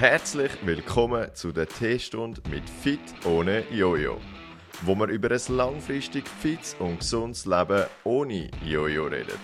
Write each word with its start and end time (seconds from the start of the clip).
Herzlich 0.00 0.52
willkommen 0.64 1.28
zu 1.34 1.52
der 1.52 1.68
T-Stunde 1.68 2.40
mit 2.48 2.66
Fit 2.66 2.98
ohne 3.26 3.70
Jojo, 3.70 4.16
wo 4.80 4.94
wir 4.94 5.08
über 5.08 5.30
ein 5.30 5.54
langfristig 5.54 6.26
fits 6.26 6.74
und 6.78 7.00
gesundes 7.00 7.44
Leben 7.44 7.84
ohne 8.04 8.50
Jojo 8.64 9.08
reden. 9.08 9.38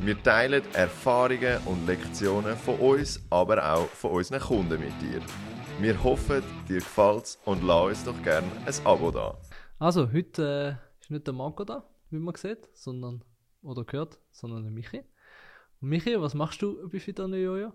Wir 0.00 0.22
teilen 0.22 0.62
Erfahrungen 0.72 1.58
und 1.66 1.86
Lektionen 1.86 2.56
von 2.56 2.78
uns, 2.78 3.20
aber 3.28 3.70
auch 3.70 3.86
von 3.88 4.12
unseren 4.12 4.40
Kunden 4.40 4.80
mit 4.80 4.98
dir. 5.02 5.20
Wir 5.78 6.02
hoffen, 6.02 6.42
dir 6.66 6.78
gefällt's 6.78 7.38
und 7.44 7.62
lass 7.62 7.88
uns 7.88 8.04
doch 8.04 8.22
gerne 8.22 8.50
ein 8.64 8.86
Abo 8.86 9.10
da. 9.10 9.36
Also, 9.78 10.10
heute 10.10 10.78
äh, 10.80 11.02
ist 11.02 11.10
nicht 11.10 11.26
der 11.26 11.34
Marco 11.34 11.64
da, 11.64 11.86
wie 12.08 12.18
man 12.18 12.34
sieht, 12.34 12.66
sondern, 12.72 13.22
oder 13.60 13.84
gehört, 13.84 14.18
sondern 14.30 14.62
der 14.62 14.72
Michi. 14.72 15.02
Und 15.82 15.90
Michi, 15.90 16.18
was 16.18 16.32
machst 16.32 16.62
du 16.62 16.88
bei 16.88 16.98
Fit 16.98 17.20
ohne 17.20 17.36
Jojo? 17.36 17.74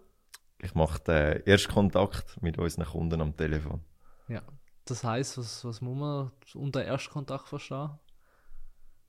Ich 0.61 0.73
mache 0.73 0.99
den 1.03 1.43
Erstkontakt 1.45 2.41
mit 2.41 2.57
unseren 2.57 2.85
Kunden 2.85 3.21
am 3.21 3.35
Telefon. 3.35 3.81
Ja, 4.27 4.41
das 4.85 5.03
heisst, 5.03 5.37
was, 5.37 5.63
was 5.63 5.81
muss 5.81 5.97
man 5.97 6.31
unter 6.55 6.83
Erstkontakt 6.83 7.47
verstehen? 7.47 7.91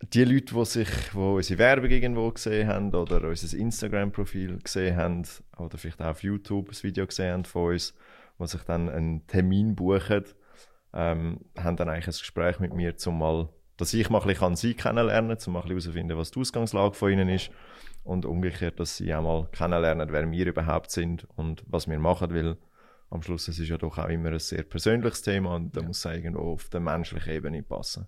Die 0.00 0.24
Leute, 0.24 0.54
die 0.54 0.64
sich, 0.64 0.88
die 1.12 1.16
unsere 1.16 1.58
Werbung 1.58 1.90
irgendwo 1.90 2.30
gesehen 2.30 2.68
haben 2.68 2.94
oder 2.94 3.26
unser 3.26 3.56
Instagram-Profil 3.56 4.58
gesehen 4.58 4.96
haben 4.96 5.24
oder 5.56 5.76
vielleicht 5.76 6.00
auch 6.00 6.08
auf 6.08 6.22
YouTube 6.22 6.68
ein 6.68 6.82
Video 6.82 7.06
gesehen 7.06 7.32
haben 7.32 7.44
von 7.44 7.72
uns, 7.72 7.94
die 8.38 8.46
sich 8.46 8.62
dann 8.62 8.88
einen 8.88 9.26
Termin 9.26 9.74
buchen, 9.74 10.24
ähm, 10.92 11.40
haben 11.56 11.76
dann 11.76 11.88
eigentlich 11.88 12.06
ein 12.06 12.18
Gespräch 12.18 12.60
mit 12.60 12.74
mir, 12.74 12.96
zum 12.96 13.18
mal, 13.18 13.48
dass 13.76 13.92
ich 13.94 14.08
mal 14.08 14.20
ein 14.20 14.28
bisschen 14.28 14.56
sie 14.56 14.74
kennenlernen 14.74 15.36
kann, 15.36 15.46
um 15.46 15.52
mal 15.54 15.64
herauszufinden, 15.64 16.16
was 16.16 16.30
die 16.30 16.40
Ausgangslage 16.40 16.94
von 16.94 17.10
ihnen 17.10 17.28
ist 17.28 17.50
und 18.04 18.24
umgekehrt, 18.24 18.80
dass 18.80 18.96
sie 18.96 19.14
auch 19.14 19.22
mal 19.22 19.48
kennenlernen, 19.52 20.12
wer 20.12 20.30
wir 20.30 20.46
überhaupt 20.46 20.90
sind 20.90 21.26
und 21.36 21.64
was 21.66 21.88
wir 21.88 21.98
machen, 21.98 22.34
weil 22.34 22.56
am 23.10 23.22
Schluss 23.22 23.48
es 23.48 23.58
ist 23.58 23.68
ja 23.68 23.78
doch 23.78 23.98
auch 23.98 24.08
immer 24.08 24.30
ein 24.30 24.38
sehr 24.38 24.62
persönliches 24.62 25.22
Thema 25.22 25.54
und 25.54 25.76
da 25.76 25.80
ja. 25.80 25.86
muss 25.86 26.04
es 26.04 26.12
irgendwo 26.12 26.52
auf 26.52 26.68
der 26.68 26.80
menschlichen 26.80 27.32
Ebene 27.32 27.62
passen. 27.62 28.06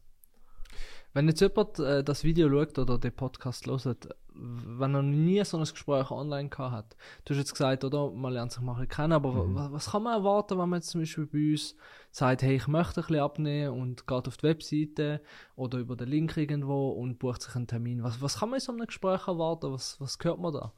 Wenn 1.13 1.27
jetzt 1.27 1.41
jemand 1.41 1.79
äh, 1.81 2.05
das 2.05 2.23
Video 2.23 2.49
schaut 2.49 2.79
oder 2.79 2.99
den 2.99 3.13
Podcast 3.13 3.67
hört, 3.67 4.09
wenn 4.35 4.95
er 4.95 5.03
nie 5.03 5.45
so 5.45 5.57
ein 5.57 5.65
Gespräch 5.65 6.11
online 6.11 6.49
gehabt 6.49 6.73
hat, 6.73 6.97
du 7.25 7.35
hast 7.35 7.39
jetzt 7.39 7.53
gesagt, 7.53 7.85
oder, 7.85 8.11
man 8.11 8.33
lernt 8.33 8.53
sich 8.53 8.63
mal 8.63 8.87
kennen, 8.87 9.13
aber 9.13 9.33
mhm. 9.33 9.55
was, 9.55 9.73
was, 9.73 9.91
kann 9.91 10.03
man 10.03 10.19
erwarten, 10.19 10.59
wenn 10.59 10.69
man 10.69 10.79
jetzt 10.79 10.91
zum 10.91 11.01
Beispiel 11.01 11.27
bei 11.27 11.53
uns 11.53 11.77
sagt, 12.11 12.43
hey, 12.43 12.57
ich 12.57 12.69
möchte 12.69 13.01
ein 13.01 13.07
bisschen 13.07 13.23
abnehmen 13.23 13.81
und 13.81 14.07
geht 14.07 14.29
auf 14.29 14.37
die 14.37 14.43
Webseite 14.45 15.21
oder 15.57 15.79
über 15.79 15.97
den 15.97 16.09
Link 16.09 16.37
irgendwo 16.37 16.91
und 16.91 17.19
bucht 17.19 17.43
sich 17.43 17.55
einen 17.55 17.67
Termin. 17.67 18.03
Was, 18.03 18.21
was 18.21 18.39
kann 18.39 18.51
man 18.51 18.59
in 18.59 18.65
so 18.65 18.73
einem 18.73 18.87
Gespräch 18.87 19.27
erwarten? 19.27 19.73
Was, 19.73 20.01
was 20.01 20.19
hört 20.23 20.39
man 20.39 20.53
da? 20.53 20.73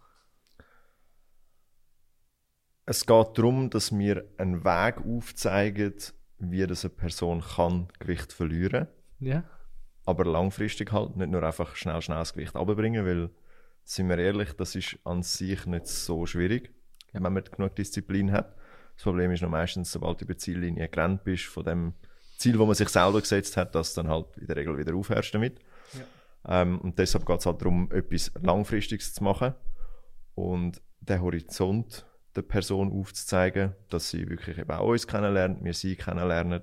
Es 2.85 3.07
geht 3.07 3.39
darum, 3.39 3.71
dass 3.71 3.97
wir 3.97 4.25
einen 4.39 4.65
Weg 4.65 4.99
aufzeigen, 5.07 5.95
wie 6.39 6.67
das 6.67 6.85
eine 6.85 6.91
Person 6.91 7.41
kann 7.41 7.89
Gewicht 8.01 8.33
verlieren 8.33 8.87
kann. 8.87 9.27
Ja 9.27 9.45
aber 10.05 10.25
langfristig 10.25 10.93
halt 10.93 11.17
nicht 11.17 11.31
nur 11.31 11.43
einfach 11.43 11.77
schnell, 11.77 12.01
schnell 12.03 12.19
das 12.19 12.35
Gewicht 12.35 12.57
abbringen, 12.57 13.07
weil, 13.07 13.31
sind 13.85 14.09
wir 14.09 14.19
ehrlich, 14.19 14.53
das 14.53 14.75
ist 14.75 14.99
an 15.05 15.23
sich 15.23 15.67
nicht 15.67 15.87
so 15.87 16.27
schwierig, 16.27 16.73
ja. 17.13 17.23
wenn 17.23 17.33
man 17.33 17.45
genug 17.45 17.77
Disziplin 17.77 18.33
hat. 18.33 18.55
Das 18.95 19.05
Problem 19.05 19.31
ist 19.33 19.43
noch 19.43 19.51
meistens, 19.51 19.91
sobald 19.91 20.21
du 20.21 20.25
über 20.25 20.35
die 20.35 20.39
Ziellinie 20.39 20.89
gerannt 20.89 21.25
bist, 21.25 21.45
von 21.45 21.65
dem 21.65 21.95
Ziel, 22.37 22.59
wo 22.59 22.67
man 22.67 22.75
sich 22.75 22.89
selber 22.89 23.21
gesetzt 23.21 23.57
hat, 23.57 23.75
dass 23.75 23.95
dann 23.95 24.09
halt 24.09 24.37
in 24.37 24.47
der 24.47 24.57
Regel 24.57 24.77
wieder 24.77 24.95
aufhörst 24.95 25.35
damit. 25.35 25.61
Ja. 25.95 26.63
Ähm, 26.63 26.81
und 26.81 26.99
deshalb 26.99 27.27
geht 27.27 27.41
es 27.41 27.47
halt 27.47 27.61
darum, 27.61 27.91
etwas 27.93 28.33
Langfristiges 28.41 29.15
zu 29.15 29.25
machen 29.25 29.55
und 30.35 30.83
den 31.01 31.21
Horizont 31.21 32.07
der 32.35 32.43
Person 32.43 32.91
aufzuzeigen, 32.93 33.75
dass 33.91 34.11
sie 34.11 34.29
wirklich 34.29 34.59
eben 34.59 34.71
auch 34.71 34.89
uns 34.89 35.07
kennenlernt, 35.07 35.63
wir 35.63 35.75
sie 35.75 35.97
kennenlernen 35.97 36.63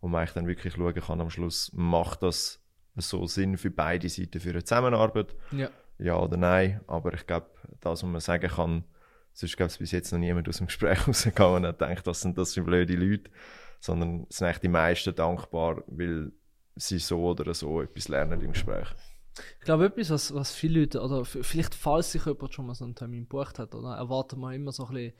und 0.00 0.10
man 0.10 0.28
dann 0.34 0.46
wirklich 0.46 0.74
schauen 0.74 0.94
kann 0.94 1.20
am 1.20 1.30
Schluss, 1.30 1.72
macht 1.74 2.22
das 2.22 2.60
so 2.96 3.26
Sinn 3.26 3.56
für 3.56 3.70
beide 3.70 4.08
Seiten 4.08 4.40
für 4.40 4.50
eine 4.50 4.64
Zusammenarbeit? 4.64 5.34
Ja. 5.52 5.70
Ja 5.98 6.18
oder 6.18 6.36
nein? 6.36 6.80
Aber 6.86 7.14
ich 7.14 7.26
glaube, 7.26 7.50
das, 7.80 8.02
was 8.02 8.08
man 8.08 8.20
sagen 8.20 8.48
kann, 8.48 8.84
sonst 9.32 9.56
gab 9.56 9.68
es 9.68 9.78
bis 9.78 9.92
jetzt 9.92 10.12
noch 10.12 10.18
niemand 10.18 10.48
aus 10.48 10.58
dem 10.58 10.66
Gespräch 10.66 11.06
rausgegangen 11.08 11.56
und 11.56 11.66
hat 11.66 11.78
gedacht, 11.78 12.06
das 12.06 12.20
sind, 12.20 12.36
das 12.38 12.52
sind 12.52 12.64
blöde 12.64 12.94
Leute, 12.94 13.30
sondern 13.80 14.26
sind 14.28 14.46
eigentlich 14.46 14.60
die 14.60 14.68
meisten 14.68 15.14
dankbar, 15.14 15.82
weil 15.86 16.32
sie 16.74 16.98
so 16.98 17.22
oder 17.24 17.54
so 17.54 17.80
etwas 17.80 18.08
lernen 18.08 18.40
im 18.40 18.52
Gespräch. 18.52 18.88
Ich 19.58 19.64
glaube, 19.64 19.86
etwas, 19.86 20.10
was, 20.10 20.34
was 20.34 20.54
viele 20.54 20.80
Leute, 20.80 21.00
oder 21.00 21.24
vielleicht 21.24 21.74
falls 21.74 22.12
sich 22.12 22.24
jemand 22.24 22.54
schon 22.54 22.66
mal 22.66 22.74
so 22.74 22.84
einen 22.84 22.94
Termin 22.94 23.22
gebucht 23.22 23.58
hat, 23.58 23.74
oder 23.74 23.96
erwartet 23.96 24.38
man 24.38 24.54
immer 24.54 24.72
so 24.72 24.86
ein 24.86 24.94
bisschen, 24.94 25.12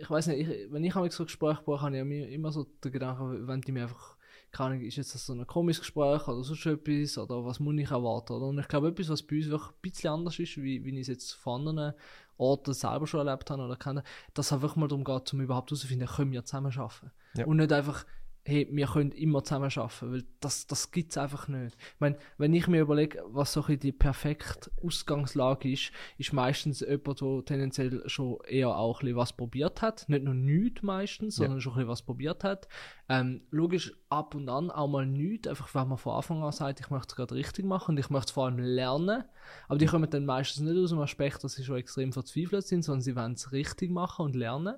ich 0.00 0.10
weiß 0.10 0.26
nicht, 0.26 0.48
ich, 0.48 0.72
wenn 0.72 0.84
ich 0.84 0.92
so 0.92 1.00
ein 1.00 1.08
Gespräch 1.08 1.60
buche, 1.60 1.80
habe 1.80 1.96
ich 1.96 2.32
immer 2.32 2.52
so 2.52 2.64
den 2.84 2.92
Gedanken, 2.92 3.46
wenn 3.48 3.62
die 3.62 3.72
mir 3.72 3.84
einfach 3.84 4.16
keine 4.52 4.74
Ahnung, 4.74 4.84
ist 4.84 4.96
jetzt 4.96 5.14
das 5.14 5.26
so 5.26 5.32
ein 5.32 5.46
komisches 5.46 5.80
Gespräch 5.82 6.26
oder 6.26 6.42
sonst 6.42 6.66
etwas 6.66 7.18
oder 7.18 7.44
was 7.44 7.60
muss 7.60 7.74
ich 7.76 7.90
erwarten? 7.90 8.32
Oder? 8.32 8.46
Und 8.46 8.58
ich 8.58 8.68
glaube, 8.68 8.88
etwas, 8.88 9.08
was 9.08 9.22
bei 9.22 9.36
uns 9.36 9.48
wirklich 9.48 9.70
ein 9.70 9.80
bisschen 9.82 10.10
anders 10.10 10.38
ist, 10.38 10.56
wie, 10.56 10.84
wie 10.84 10.94
ich 10.94 11.02
es 11.02 11.06
jetzt 11.08 11.32
von 11.32 11.68
anderen 11.68 11.94
Orten 12.36 12.72
selber 12.72 13.06
schon 13.06 13.26
erlebt 13.26 13.50
habe 13.50 13.62
oder 13.62 13.76
kenne, 13.76 14.02
dass 14.34 14.46
es 14.46 14.52
einfach 14.52 14.76
mal 14.76 14.88
darum 14.88 15.04
geht, 15.04 15.32
um 15.32 15.40
überhaupt 15.40 15.70
herauszufinden, 15.70 16.08
können 16.08 16.32
wir 16.32 16.44
zusammen 16.44 16.72
arbeiten. 16.76 17.10
Ja. 17.34 17.46
Und 17.46 17.58
nicht 17.58 17.72
einfach, 17.72 18.04
hey, 18.44 18.66
wir 18.70 18.86
können 18.86 19.12
immer 19.12 19.44
zusammen 19.44 19.70
arbeiten, 19.74 20.12
weil 20.12 20.24
das, 20.40 20.66
das 20.66 20.90
gibt 20.90 21.12
es 21.12 21.18
einfach 21.18 21.48
nicht. 21.48 21.76
Ich 21.76 22.00
meine, 22.00 22.16
wenn 22.38 22.54
ich 22.54 22.66
mir 22.68 22.80
überlege, 22.80 23.22
was 23.26 23.52
so 23.52 23.62
die 23.62 23.92
perfekte 23.92 24.70
Ausgangslage 24.82 25.70
ist, 25.70 25.92
ist 26.16 26.32
meistens 26.32 26.80
jemand, 26.80 27.20
der 27.20 27.44
tendenziell 27.44 28.02
schon 28.08 28.38
eher 28.48 28.70
auch 28.70 29.02
ein 29.02 29.14
was 29.14 29.34
probiert 29.34 29.82
hat. 29.82 30.08
Nicht 30.08 30.24
nur 30.24 30.34
nichts 30.34 30.82
meistens, 30.82 31.36
sondern 31.36 31.58
ja. 31.58 31.60
schon 31.60 31.78
ein 31.78 31.88
was 31.88 32.02
probiert 32.02 32.42
hat. 32.42 32.68
Ähm, 33.08 33.42
logisch 33.50 33.92
ab 34.08 34.34
und 34.34 34.48
an 34.48 34.70
auch 34.70 34.88
mal 34.88 35.06
nichts, 35.06 35.46
einfach 35.46 35.74
wenn 35.74 35.88
man 35.88 35.98
von 35.98 36.14
Anfang 36.14 36.42
an 36.42 36.52
sagt, 36.52 36.80
ich 36.80 36.90
möchte 36.90 37.08
es 37.10 37.16
gerade 37.16 37.34
richtig 37.34 37.66
machen 37.66 37.92
und 37.92 37.98
ich 37.98 38.08
möchte 38.08 38.28
es 38.28 38.32
vor 38.32 38.46
allem 38.46 38.58
lernen. 38.58 39.24
Aber 39.68 39.78
die 39.78 39.86
kommen 39.86 40.08
dann 40.08 40.24
meistens 40.24 40.64
nicht 40.64 40.82
aus 40.82 40.90
dem 40.90 41.00
Aspekt, 41.00 41.44
dass 41.44 41.54
sie 41.54 41.64
schon 41.64 41.76
extrem 41.76 42.12
verzweifelt 42.12 42.66
sind, 42.66 42.82
sondern 42.82 43.02
sie 43.02 43.16
wollen 43.16 43.32
es 43.34 43.52
richtig 43.52 43.90
machen 43.90 44.24
und 44.24 44.36
lernen. 44.36 44.76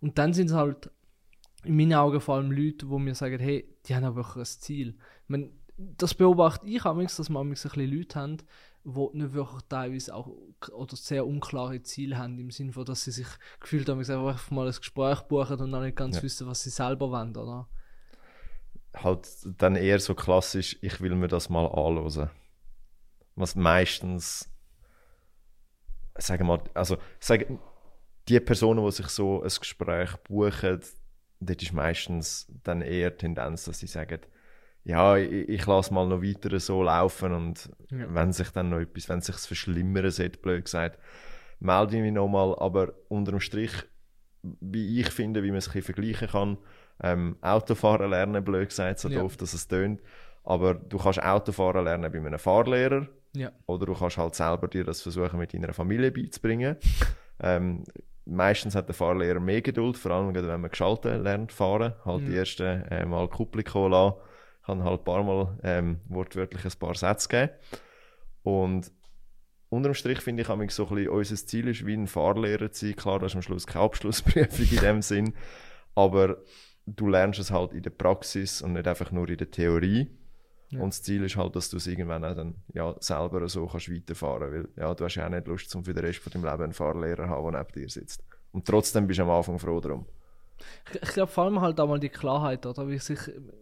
Und 0.00 0.18
dann 0.18 0.32
sind 0.32 0.46
es 0.46 0.52
halt 0.54 0.90
in 1.64 1.76
meinen 1.76 1.94
Augen 1.94 2.20
vor 2.20 2.36
allem 2.36 2.50
Leute, 2.50 2.86
die 2.86 2.98
mir 2.98 3.14
sagen, 3.14 3.38
hey, 3.38 3.68
die 3.86 3.94
haben 3.94 4.04
auch 4.04 4.16
wirklich 4.16 4.36
ein 4.36 4.60
Ziel. 4.60 4.94
Meine, 5.28 5.50
das 5.76 6.14
beobachte 6.14 6.66
ich 6.66 6.84
auch, 6.84 6.96
dass 6.96 7.28
man 7.28 7.46
ein 7.46 7.50
bisschen 7.50 7.90
Leute 7.90 8.18
haben, 8.18 8.36
die 8.84 9.18
nicht 9.18 9.32
wirklich 9.32 9.62
teilweise 9.68 10.14
auch 10.14 10.28
oder 10.72 10.96
sehr 10.96 11.26
unklare 11.26 11.82
Ziele 11.82 12.18
haben, 12.18 12.38
im 12.38 12.50
Sinne 12.50 12.72
von, 12.72 12.84
dass 12.84 13.04
sie 13.04 13.12
sich 13.12 13.28
gefühlt 13.60 13.88
haben, 13.88 14.00
einfach 14.00 14.50
mal 14.50 14.66
ein 14.66 14.74
Gespräch 14.74 15.20
buchen 15.22 15.60
und 15.60 15.72
dann 15.72 15.84
nicht 15.84 15.96
ganz 15.96 16.16
ja. 16.16 16.22
wissen, 16.22 16.46
was 16.46 16.62
sie 16.62 16.70
selber 16.70 17.10
wollen, 17.10 17.36
oder? 17.36 17.68
Halt 18.94 19.28
dann 19.58 19.76
eher 19.76 20.00
so 20.00 20.14
klassisch, 20.14 20.76
ich 20.82 21.00
will 21.00 21.14
mir 21.14 21.28
das 21.28 21.48
mal 21.48 21.66
anhören. 21.66 22.30
Was 23.36 23.54
meistens, 23.54 24.50
sagen 26.18 26.46
wir 26.46 26.58
mal, 26.58 26.64
also 26.74 26.98
sagen, 27.18 27.58
die 28.28 28.40
Personen, 28.40 28.84
die 28.84 28.92
sich 28.92 29.08
so 29.08 29.42
ein 29.42 29.48
Gespräch 29.48 30.16
buchen, 30.18 30.80
dort 31.46 31.62
ist 31.62 31.72
meistens 31.72 32.46
dann 32.62 32.82
eher 32.82 33.10
die 33.10 33.18
Tendenz, 33.18 33.64
dass 33.64 33.78
sie 33.78 33.86
sagen, 33.86 34.20
ja, 34.84 35.16
ich, 35.16 35.48
ich 35.48 35.66
lasse 35.66 35.94
mal 35.94 36.06
noch 36.06 36.22
weiter 36.22 36.58
so 36.58 36.82
laufen 36.82 37.32
und 37.32 37.70
ja. 37.90 38.12
wenn 38.12 38.32
sich 38.32 38.50
dann 38.50 38.70
noch 38.70 38.80
etwas, 38.80 39.08
wenn 39.08 39.20
sich 39.20 39.36
verschlimmern 39.36 40.10
sollte, 40.10 40.38
blöd 40.38 40.64
gesagt, 40.64 40.98
melde 41.60 41.96
ich 41.96 42.02
mich 42.02 42.12
nochmal, 42.12 42.56
aber 42.58 42.92
unterm 43.08 43.40
Strich, 43.40 43.72
wie 44.42 45.00
ich 45.00 45.10
finde, 45.10 45.42
wie 45.42 45.50
man 45.50 45.58
es 45.58 45.72
ein 45.74 45.82
vergleichen 45.82 46.28
kann, 46.28 46.58
ähm, 47.02 47.36
Autofahren 47.40 48.10
lernen, 48.10 48.44
blöd 48.44 48.70
gesagt, 48.70 48.98
so 48.98 49.08
ja. 49.08 49.20
doof, 49.20 49.36
dass 49.36 49.54
es 49.54 49.68
tönt, 49.68 50.00
aber 50.42 50.74
du 50.74 50.98
kannst 50.98 51.22
Autofahren 51.22 51.84
lernen 51.84 52.10
bei 52.10 52.18
einem 52.18 52.38
Fahrlehrer 52.38 53.06
ja. 53.34 53.52
oder 53.66 53.86
du 53.86 53.94
kannst 53.94 54.18
halt 54.18 54.34
selber 54.34 54.66
dir 54.66 54.84
das 54.84 55.00
versuchen 55.00 55.38
mit 55.38 55.54
deiner 55.54 55.72
Familie 55.72 56.10
beizubringen. 56.10 56.76
ähm, 57.40 57.84
meistens 58.24 58.74
hat 58.74 58.88
der 58.88 58.94
Fahrlehrer 58.94 59.40
mehr 59.40 59.62
Geduld, 59.62 59.96
vor 59.96 60.12
allem 60.12 60.34
wenn 60.34 60.60
man 60.60 60.70
geschaltet 60.70 61.22
lernt 61.22 61.52
fahren, 61.52 61.94
halt 62.04 62.22
mhm. 62.22 62.26
die 62.26 62.36
ersten 62.36 62.82
äh, 62.82 63.04
Mal 63.04 63.28
Kupplung 63.28 63.90
lassen, 63.90 64.16
kann 64.64 64.84
halt 64.84 65.00
ein 65.00 65.04
paar 65.04 65.22
Mal 65.22 65.58
ähm, 65.62 66.00
wortwörtlich 66.08 66.64
ein 66.64 66.78
paar 66.78 66.94
Sätze 66.94 67.28
geben. 67.28 67.52
Und 68.42 68.92
unterm 69.68 69.94
Strich 69.94 70.20
finde 70.20 70.42
ich, 70.42 70.48
so 70.48 70.54
ein 70.54 70.66
bisschen, 70.66 71.08
unser 71.08 71.36
Ziel 71.36 71.68
ist, 71.68 71.86
wie 71.86 71.94
ein 71.94 72.06
Fahrlehrer 72.06 72.70
zu 72.70 72.86
sein. 72.86 72.96
Klar, 72.96 73.18
das 73.18 73.32
ist 73.32 73.36
am 73.36 73.42
Schluss 73.42 73.66
keine 73.66 73.84
Abschlussprüfung 73.84 74.66
in 74.70 74.80
dem 74.82 75.02
Sinn, 75.02 75.34
aber 75.94 76.38
du 76.86 77.08
lernst 77.08 77.40
es 77.40 77.50
halt 77.50 77.72
in 77.72 77.82
der 77.82 77.90
Praxis 77.90 78.62
und 78.62 78.74
nicht 78.74 78.86
einfach 78.86 79.10
nur 79.10 79.28
in 79.28 79.36
der 79.36 79.50
Theorie. 79.50 80.08
Ja. 80.72 80.80
Und 80.80 80.92
das 80.92 81.02
Ziel 81.02 81.22
ist 81.22 81.36
halt, 81.36 81.54
dass 81.54 81.68
du 81.68 81.76
es 81.76 81.86
irgendwann 81.86 82.24
auch 82.24 82.34
dann 82.34 82.54
ja, 82.72 82.94
selber 82.98 83.46
so 83.48 83.66
kannst 83.66 83.90
weiterfahren 83.90 84.52
weil 84.52 84.68
ja, 84.76 84.94
du 84.94 85.04
hast 85.04 85.14
ja 85.16 85.26
auch 85.26 85.30
nicht 85.30 85.46
Lust, 85.46 85.74
um 85.76 85.84
für 85.84 85.92
den 85.92 86.04
Rest 86.04 86.20
von 86.20 86.32
deinem 86.32 86.44
Leben 86.44 86.62
einen 86.62 86.72
Fahrlehrer 86.72 87.26
zu 87.26 87.30
haben, 87.30 87.52
der 87.52 87.60
neben 87.62 87.72
dir 87.74 87.90
sitzt. 87.90 88.24
Und 88.52 88.66
trotzdem 88.66 89.06
bist 89.06 89.18
du 89.18 89.24
am 89.24 89.30
Anfang 89.30 89.58
froh 89.58 89.80
darum. 89.80 90.06
Ich, 90.90 91.02
ich 91.02 91.08
glaube 91.10 91.30
vor 91.30 91.44
allem 91.44 91.60
halt 91.60 91.78
auch 91.80 91.88
mal 91.88 92.00
die 92.00 92.08
Klarheit, 92.08 92.64
oder? 92.64 92.88
Wie 92.88 92.98
sich, 92.98 93.18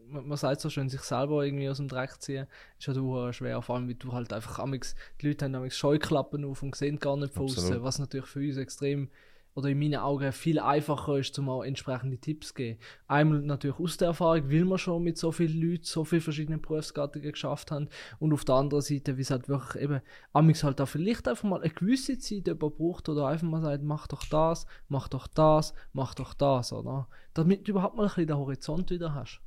man, 0.09 0.37
sagt 0.37 0.61
so 0.61 0.71
schön, 0.71 0.89
sich 0.89 1.01
selber 1.01 1.45
irgendwie 1.45 1.69
aus 1.69 1.79
dem 1.79 1.89
Dreck 1.89 2.21
ziehen, 2.21 2.47
ist 2.79 2.89
halt 2.89 3.35
schwer, 3.35 3.63
vor 3.63 3.77
allem, 3.77 3.89
wie 3.89 3.95
du 3.95 4.13
halt 4.13 4.33
einfach 4.33 4.59
amix, 4.59 4.95
die 5.21 5.29
Leute 5.29 5.47
haben 5.47 5.55
amix 5.55 5.77
Scheuklappen 5.77 6.45
auf 6.45 6.63
und 6.63 6.77
sehen 6.77 6.99
gar 6.99 7.17
nicht 7.17 7.35
von 7.35 7.45
außen, 7.45 7.83
was 7.83 7.99
natürlich 7.99 8.27
für 8.27 8.41
uns 8.41 8.57
extrem 8.57 9.09
oder 9.55 9.69
in 9.69 9.79
meinen 9.79 9.97
Augen 9.97 10.33
viel 10.33 10.59
einfacher 10.59 11.19
ist, 11.19 11.39
um 11.39 11.49
auch 11.49 11.63
entsprechende 11.63 12.19
Tipps 12.19 12.49
zu 12.49 12.55
geben. 12.55 12.79
Einmal 13.09 13.41
natürlich 13.41 13.79
aus 13.79 13.97
der 13.97 14.09
Erfahrung, 14.09 14.45
weil 14.51 14.65
wir 14.65 14.79
schon 14.79 15.03
mit 15.03 15.19
so 15.19 15.33
vielen 15.33 15.61
Leuten 15.61 15.85
so 15.85 16.05
viele 16.05 16.21
verschiedene 16.21 16.59
Berufsgattungen 16.59 17.33
geschafft 17.33 17.71
haben 17.71 17.89
und 18.19 18.33
auf 18.33 18.45
der 18.45 18.55
anderen 18.57 18.83
Seite, 18.83 19.17
wie 19.17 19.23
es 19.23 19.31
halt 19.31 19.49
wirklich 19.49 19.83
eben, 19.83 20.01
amix 20.33 20.63
halt 20.63 20.81
auch 20.81 20.89
vielleicht 20.89 21.27
einfach 21.29 21.49
mal 21.49 21.61
eine 21.61 21.71
gewisse 21.71 22.19
Zeit 22.19 22.47
jemand 22.47 22.77
braucht 22.77 23.09
oder 23.09 23.27
einfach 23.27 23.47
mal 23.49 23.61
sagt, 23.61 23.83
mach 23.83 24.07
doch 24.07 24.25
das, 24.31 24.67
mach 24.89 25.09
doch 25.09 25.27
das, 25.27 25.75
mach 25.93 26.15
doch 26.15 26.35
das, 26.35 26.73
oder? 26.73 27.09
Damit 27.35 27.67
du 27.67 27.73
überhaupt 27.73 27.97
mal 27.97 28.05
ein 28.05 28.09
bisschen 28.09 28.27
den 28.27 28.37
Horizont 28.37 28.91
wieder 28.91 29.15
hast. 29.15 29.41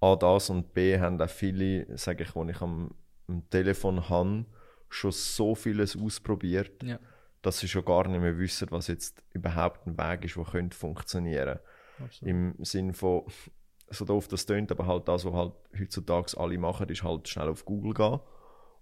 A, 0.00 0.14
das 0.14 0.50
und 0.50 0.74
B 0.74 0.98
haben 0.98 1.20
auch 1.20 1.28
viele, 1.28 1.86
sage 1.96 2.24
ich, 2.24 2.36
wenn 2.36 2.50
ich 2.50 2.60
am, 2.60 2.90
am 3.28 3.48
Telefon 3.50 4.08
habe, 4.08 4.44
schon 4.88 5.12
so 5.12 5.54
vieles 5.54 5.96
ausprobiert, 5.96 6.82
Ja. 6.82 6.98
Dass 7.46 7.58
sie 7.58 7.68
schon 7.68 7.84
gar 7.84 8.06
nicht 8.08 8.20
mehr 8.20 8.38
wissen, 8.38 8.68
was 8.70 8.88
jetzt 8.88 9.22
überhaupt 9.32 9.86
ein 9.86 9.96
Weg 9.96 10.24
ist, 10.24 10.36
der 10.36 10.44
könnte 10.44 10.76
funktionieren. 10.76 11.58
Absolut. 12.02 12.28
Im 12.30 12.54
Sinn 12.64 12.92
von, 12.92 13.24
so 13.90 14.04
doof 14.04 14.28
das 14.28 14.44
tönt, 14.46 14.70
aber 14.72 14.86
halt 14.86 15.06
das, 15.08 15.24
was 15.24 15.32
halt 15.32 15.52
heutzutage 15.78 16.36
alle 16.38 16.58
machen, 16.58 16.88
ist 16.88 17.02
halt 17.04 17.28
schnell 17.28 17.48
auf 17.48 17.64
Google 17.64 17.94
gehen. 17.94 18.20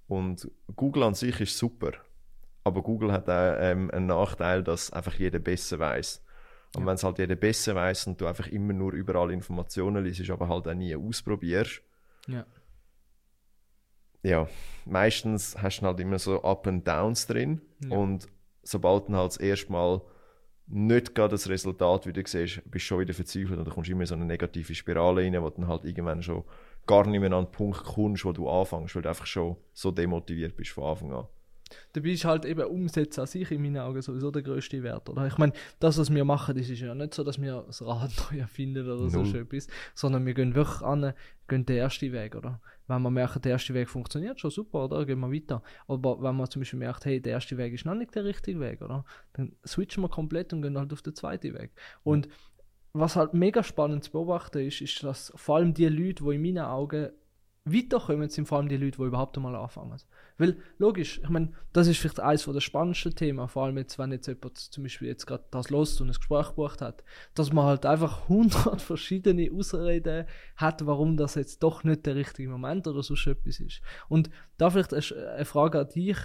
Und 0.09 0.51
Google 0.77 1.03
an 1.05 1.15
sich 1.15 1.41
ist 1.41 1.57
super. 1.59 1.93
Aber 2.65 2.83
Google 2.83 3.13
hat 3.13 3.29
auch 3.29 3.57
ähm, 3.59 3.91
einen 3.91 4.07
Nachteil, 4.07 4.63
dass 4.63 4.91
einfach 4.93 5.15
jeder 5.15 5.39
besser 5.39 5.79
weiß. 5.79 6.23
Und 6.75 6.83
Ja. 6.83 6.87
wenn 6.89 6.95
es 6.95 7.05
halt 7.05 7.19
jeder 7.19 7.37
besser 7.37 7.75
weiß 7.75 8.07
und 8.09 8.21
du 8.21 8.27
einfach 8.27 8.47
immer 8.49 8.73
nur 8.73 8.93
überall 8.93 9.31
Informationen 9.31 10.03
liest, 10.05 10.29
aber 10.31 10.49
halt 10.49 10.67
auch 10.67 10.75
nie 10.75 10.97
ausprobierst, 10.97 11.83
Ja. 12.27 12.45
ja, 14.23 14.49
meistens 14.87 15.57
hast 15.61 15.81
du 15.81 15.87
halt 15.87 16.01
immer 16.01 16.19
so 16.19 16.43
Up 16.43 16.67
and 16.67 16.87
Downs 16.89 17.27
drin. 17.27 17.61
Ja. 17.81 17.97
Und 17.97 18.27
sobald 18.65 19.09
du 19.09 19.15
halt 19.15 19.33
das 19.33 19.37
erste 19.37 19.73
Mal 19.73 20.01
nicht 20.67 21.15
gerade 21.15 21.33
das 21.33 21.49
Resultat 21.49 22.07
wieder 22.07 22.23
siehst, 22.27 22.63
bist 22.71 22.85
du 22.85 22.89
schon 22.89 23.01
wieder 23.01 23.15
verzweifelt 23.15 23.59
und 23.59 23.67
dann 23.67 23.75
kommst 23.75 23.89
du 23.89 23.93
immer 23.93 24.03
in 24.03 24.07
so 24.07 24.15
eine 24.15 24.25
negative 24.25 24.75
Spirale 24.75 25.23
rein, 25.23 25.41
wo 25.43 25.51
dann 25.51 25.69
halt 25.69 25.85
irgendwann 25.85 26.23
schon 26.23 26.45
gar 26.87 27.07
nicht 27.07 27.21
mehr 27.21 27.33
an 27.33 27.45
den 27.45 27.53
Punkt 27.53 27.85
kommst, 27.85 28.25
wo 28.25 28.33
du 28.33 28.49
anfängst, 28.49 28.95
weil 28.95 29.03
du 29.03 29.09
einfach 29.09 29.27
schon 29.27 29.57
so 29.73 29.91
demotiviert 29.91 30.57
bist 30.57 30.71
von 30.71 30.85
Anfang 30.85 31.13
an. 31.13 31.27
Dabei 31.93 32.11
ist 32.11 32.25
halt 32.25 32.45
eben 32.45 32.65
Umsetzen 32.65 33.21
an 33.21 33.27
sich 33.27 33.51
in 33.51 33.63
meinen 33.63 33.79
Augen 33.79 34.01
sowieso 34.03 34.31
der 34.31 34.43
größte 34.43 34.83
Wert. 34.83 35.09
Oder? 35.09 35.27
Ich 35.27 35.39
meine, 35.39 35.53
das, 35.81 35.99
was 35.99 36.13
wir 36.13 36.25
machen, 36.25 36.57
das 36.57 36.69
ist 36.69 36.81
ja 36.81 36.95
nicht 36.95 37.15
so, 37.15 37.25
dass 37.25 37.41
wir 37.41 37.65
das 37.67 37.83
Rad 37.83 38.11
neu 38.33 38.39
erfinden 38.39 38.85
oder 38.85 39.09
so 39.09 39.23
Null. 39.23 39.37
etwas, 39.37 39.69
sondern 39.95 40.27
wir 40.27 40.35
gehen 40.35 40.55
wirklich 40.55 40.83
an, 40.83 41.13
gehen 41.49 41.67
den 41.67 41.77
ersten 41.77 42.13
Weg, 42.13 42.35
oder? 42.35 42.61
Wenn 42.87 43.03
wir 43.03 43.11
merken, 43.11 43.41
der 43.43 43.53
erste 43.53 43.73
Weg 43.75 43.89
funktioniert, 43.89 44.41
schon 44.41 44.51
super, 44.51 44.85
oder? 44.85 45.07
Gehen 45.07 45.21
wir 45.21 45.33
weiter. 45.33 45.63
Aber 45.89 46.23
wenn 46.23 46.37
man 46.37 46.51
zum 46.51 46.61
Beispiel 46.61 46.79
merkt, 46.79 47.05
hey, 47.05 47.21
der 47.21 47.33
erste 47.33 47.57
Weg 47.57 47.73
ist 47.73 47.87
noch 47.87 47.95
nicht 47.95 48.15
der 48.15 48.25
richtige 48.25 48.61
Weg, 48.61 48.83
oder? 48.83 49.05
Dann 49.33 49.53
switchen 49.67 50.03
wir 50.03 50.09
komplett 50.09 50.53
und 50.53 50.63
gehen 50.63 50.79
halt 50.79 50.93
auf 50.93 51.03
den 51.03 51.15
zweiten 51.15 51.55
Weg. 51.55 51.71
Und 52.03 52.29
was 52.93 53.17
halt 53.17 53.35
mega 53.35 53.63
spannend 53.63 54.05
zu 54.05 54.13
beobachten 54.13 54.61
ist, 54.67 54.81
ist, 54.81 55.03
dass 55.03 55.33
vor 55.35 55.57
allem 55.57 55.75
die 55.75 55.89
Leute, 55.89 56.25
die 56.25 56.35
in 56.35 56.43
meinen 56.43 56.65
Augen 56.65 57.11
weiterkommen, 57.65 58.29
sind 58.29 58.47
vor 58.47 58.59
allem 58.59 58.69
die 58.69 58.77
Leute, 58.77 58.99
die 58.99 59.05
überhaupt 59.05 59.37
einmal 59.37 59.55
anfangen. 59.57 59.97
Weil, 60.37 60.59
logisch, 60.79 61.21
ich 61.23 61.29
meine, 61.29 61.53
das 61.73 61.87
ist 61.87 61.99
vielleicht 61.99 62.21
eines 62.21 62.45
der 62.45 62.61
spannendsten 62.61 63.15
Themen, 63.15 63.49
vor 63.49 63.65
allem 63.65 63.79
jetzt, 63.79 63.99
wenn 63.99 64.13
jetzt 64.13 64.27
jemand 64.27 64.59
zum 64.59 64.83
Beispiel 64.83 65.09
jetzt 65.09 65.27
gerade 65.27 65.45
das 65.51 65.71
lost 65.71 66.01
und 66.01 66.09
ein 66.09 66.15
Gespräch 66.15 66.49
gebucht 66.49 66.83
hat, 66.83 67.05
dass 67.35 67.53
man 67.53 67.65
halt 67.65 67.87
einfach 67.87 68.29
hundert 68.29 68.83
verschiedene 68.83 69.51
Ausreden 69.51 70.27
hat, 70.57 70.87
warum 70.87 71.17
das 71.17 71.37
jetzt 71.37 71.63
doch 71.63 71.85
nicht 71.85 72.05
der 72.05 72.17
richtige 72.17 72.51
Moment 72.51 72.87
oder 72.87 73.03
so 73.03 73.15
etwas 73.15 73.61
ist. 73.61 73.81
Und 74.09 74.31
da 74.59 74.71
vielleicht 74.71 74.93
eine 74.93 75.35
eine 75.35 75.45
Frage 75.45 75.81
an 75.81 75.89
dich, 75.89 76.19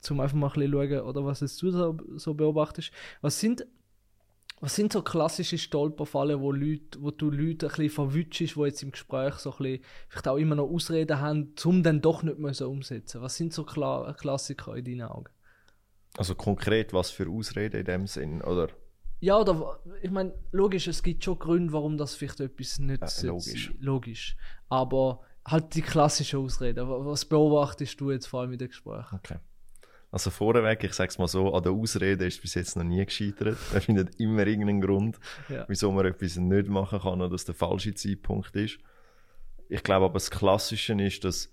zum 0.00 0.20
einfach 0.20 0.36
mal 0.36 0.48
ein 0.48 0.52
bisschen 0.52 0.72
schauen, 0.72 1.00
oder 1.00 1.24
was 1.24 1.40
jetzt 1.40 1.62
du 1.62 1.70
so, 1.70 1.96
so 2.16 2.34
beobachtest, 2.34 2.92
was 3.20 3.40
sind 3.40 3.66
was 4.62 4.74
sind 4.76 4.92
so 4.92 5.02
klassische 5.02 5.58
Stolperfallen, 5.58 6.40
wo, 6.40 6.52
Leute, 6.52 7.02
wo 7.02 7.10
du 7.10 7.30
Leute 7.30 7.66
ein 7.66 7.70
bisschen 7.70 7.90
verwutschst, 7.90 8.56
die 8.56 8.60
jetzt 8.60 8.82
im 8.82 8.92
Gespräch 8.92 9.34
so 9.34 9.50
ein 9.50 9.56
bisschen, 9.58 9.84
vielleicht 10.08 10.28
auch 10.28 10.36
immer 10.36 10.54
noch 10.54 10.70
Ausreden 10.70 11.20
haben, 11.20 11.54
um 11.64 11.82
dann 11.82 12.00
doch 12.00 12.22
nicht 12.22 12.38
mehr 12.38 12.54
so 12.54 12.70
umsetzen? 12.70 13.20
Was 13.20 13.36
sind 13.36 13.52
so 13.52 13.64
Kla 13.64 14.14
Klassiker 14.18 14.76
in 14.76 14.84
deinen 14.84 15.02
Augen? 15.02 15.30
Also 16.16 16.34
konkret, 16.34 16.92
was 16.92 17.10
für 17.10 17.28
Ausreden 17.28 17.80
in 17.80 17.84
dem 17.86 18.06
Sinn, 18.06 18.40
oder? 18.40 18.68
Ja, 19.20 19.38
oder 19.38 19.80
ich 20.02 20.10
meine, 20.10 20.32
logisch, 20.52 20.86
es 20.88 21.02
gibt 21.02 21.24
schon 21.24 21.38
Gründe, 21.38 21.72
warum 21.72 21.96
das 21.96 22.14
vielleicht 22.14 22.40
etwas 22.40 22.78
nicht 22.78 23.08
sollte 23.08 23.26
logisch. 23.28 23.66
sein. 23.66 23.76
Logisch. 23.80 24.36
Aber 24.68 25.20
halt 25.44 25.74
die 25.74 25.82
klassischen 25.82 26.40
Ausreden. 26.40 26.88
Wa- 26.88 27.04
Was 27.04 27.24
beobachtest 27.24 28.00
du 28.00 28.10
jetzt 28.10 28.26
vor 28.26 28.40
allem 28.42 28.52
in 28.52 28.58
den 28.58 28.68
Gesprächen? 28.68 29.16
Okay. 29.16 29.38
Also 30.12 30.30
vorweg, 30.30 30.84
ich 30.84 30.92
sag's 30.92 31.16
mal 31.18 31.26
so, 31.26 31.52
an 31.54 31.62
der 31.62 31.72
Ausrede 31.72 32.26
ist 32.26 32.40
bis 32.42 32.54
jetzt 32.54 32.76
noch 32.76 32.84
nie 32.84 33.04
gescheitert. 33.04 33.56
Man 33.72 33.80
findet 33.80 34.20
immer 34.20 34.46
irgendeinen 34.46 34.80
Grund, 34.82 35.18
Ja. 35.48 35.64
wieso 35.68 35.90
man 35.90 36.04
etwas 36.06 36.36
nicht 36.36 36.68
machen 36.68 37.00
kann 37.00 37.20
oder 37.20 37.30
dass 37.30 37.40
es 37.42 37.46
der 37.46 37.54
falsche 37.54 37.94
Zeitpunkt 37.94 38.54
ist. 38.54 38.78
Ich 39.70 39.82
glaube 39.82 40.04
aber 40.04 40.14
das 40.14 40.30
Klassische 40.30 40.92
ist, 41.02 41.24
dass 41.24 41.50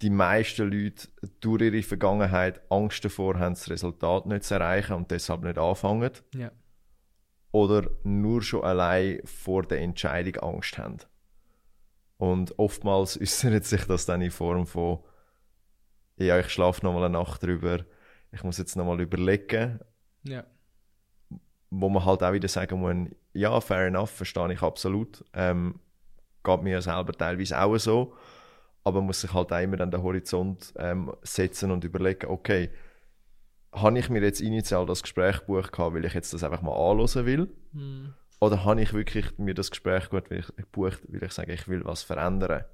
die 0.00 0.10
meisten 0.10 0.70
Leute 0.70 1.08
durch 1.40 1.60
ihre 1.62 1.82
Vergangenheit 1.82 2.60
Angst 2.70 3.04
davor 3.04 3.38
haben, 3.38 3.54
das 3.54 3.68
Resultat 3.68 4.26
nicht 4.26 4.44
zu 4.44 4.54
erreichen 4.54 4.92
und 4.94 5.10
deshalb 5.10 5.42
nicht 5.42 5.58
anfangen. 5.58 6.10
Ja. 6.34 6.52
Oder 7.50 7.90
nur 8.04 8.42
schon 8.42 8.62
allein 8.62 9.20
vor 9.24 9.62
der 9.64 9.80
Entscheidung 9.80 10.36
Angst 10.54 10.78
haben. 10.78 10.98
Und 12.16 12.56
oftmals 12.58 13.16
äußert 13.20 13.64
sich 13.64 13.84
das 13.86 14.06
dann 14.06 14.22
in 14.22 14.30
Form 14.30 14.66
von, 14.66 15.00
ja, 16.16 16.38
ich 16.38 16.48
schlafe 16.50 16.84
nochmal 16.84 17.04
eine 17.04 17.18
Nacht 17.18 17.42
drüber, 17.42 17.80
ich 18.30 18.42
muss 18.44 18.58
jetzt 18.58 18.76
nochmal 18.76 19.00
überlegen, 19.00 19.80
Ja. 20.24 20.44
wo 21.70 21.88
man 21.88 22.04
halt 22.04 22.22
auch 22.22 22.32
wieder 22.32 22.48
sagen 22.48 22.80
muss, 22.80 23.10
ja, 23.32 23.60
fair 23.60 23.86
enough, 23.86 24.10
verstehe 24.10 24.52
ich 24.52 24.62
absolut. 24.62 25.24
Ähm, 25.32 25.80
geht 26.44 26.62
mir 26.62 26.82
selber 26.82 27.12
teilweise 27.12 27.60
auch 27.60 27.76
so. 27.78 28.14
Aber 28.84 28.98
man 28.98 29.06
muss 29.06 29.20
sich 29.20 29.32
halt 29.32 29.52
auch 29.52 29.60
immer 29.60 29.80
an 29.80 29.90
den 29.90 30.02
Horizont 30.02 30.72
ähm, 30.76 31.14
setzen 31.22 31.70
und 31.70 31.84
überlegen, 31.84 32.26
okay, 32.28 32.70
habe 33.72 33.98
ich 33.98 34.10
mir 34.10 34.20
jetzt 34.22 34.40
initial 34.40 34.84
das 34.86 35.02
Gespräch 35.02 35.38
gebucht, 35.40 35.72
gehabt, 35.72 35.94
weil 35.94 36.04
ich 36.04 36.14
jetzt 36.14 36.34
das 36.34 36.42
einfach 36.42 36.62
mal 36.62 36.72
anhören 36.74 37.26
will? 37.26 37.48
Hm. 37.72 38.12
Oder 38.40 38.64
habe 38.64 38.82
ich 38.82 38.92
wirklich 38.92 39.38
mir 39.38 39.54
das 39.54 39.70
Gespräch 39.70 40.10
gut 40.10 40.28
gebucht, 40.28 41.00
weil 41.08 41.22
ich 41.22 41.32
sage, 41.32 41.52
ich 41.52 41.68
will 41.68 41.84
was 41.84 42.02
verändern? 42.02 42.64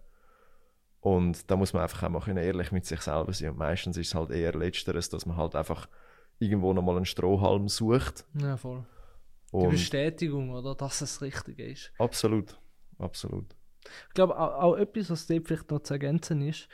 Und 1.00 1.50
da 1.50 1.56
muss 1.56 1.72
man 1.72 1.82
einfach 1.82 2.02
auch 2.02 2.08
mal 2.08 2.20
können 2.20 2.42
ehrlich 2.42 2.72
mit 2.72 2.84
sich 2.84 3.00
selber 3.00 3.32
sein. 3.32 3.50
Und 3.50 3.58
meistens 3.58 3.96
ist 3.96 4.08
es 4.08 4.14
halt 4.14 4.30
eher 4.30 4.52
Letzteres, 4.52 5.08
dass 5.08 5.26
man 5.26 5.36
halt 5.36 5.54
einfach 5.54 5.88
irgendwo 6.38 6.72
nochmal 6.72 6.96
einen 6.96 7.04
Strohhalm 7.04 7.68
sucht. 7.68 8.26
Ja, 8.34 8.56
voll. 8.56 8.84
Die 9.52 9.56
Und 9.56 9.70
Bestätigung, 9.70 10.50
oder? 10.50 10.74
Dass 10.74 11.00
es 11.00 11.22
richtig 11.22 11.58
ist. 11.58 11.92
absolut, 11.98 12.58
absolut. 12.98 13.54
Ich 14.08 14.14
glaube, 14.14 14.38
auch, 14.38 14.62
auch 14.62 14.76
etwas, 14.76 15.08
was 15.10 15.26
dort 15.26 15.46
vielleicht 15.46 15.70
noch 15.70 15.80
zu 15.80 15.94
ergänzen 15.94 16.42
ist, 16.42 16.68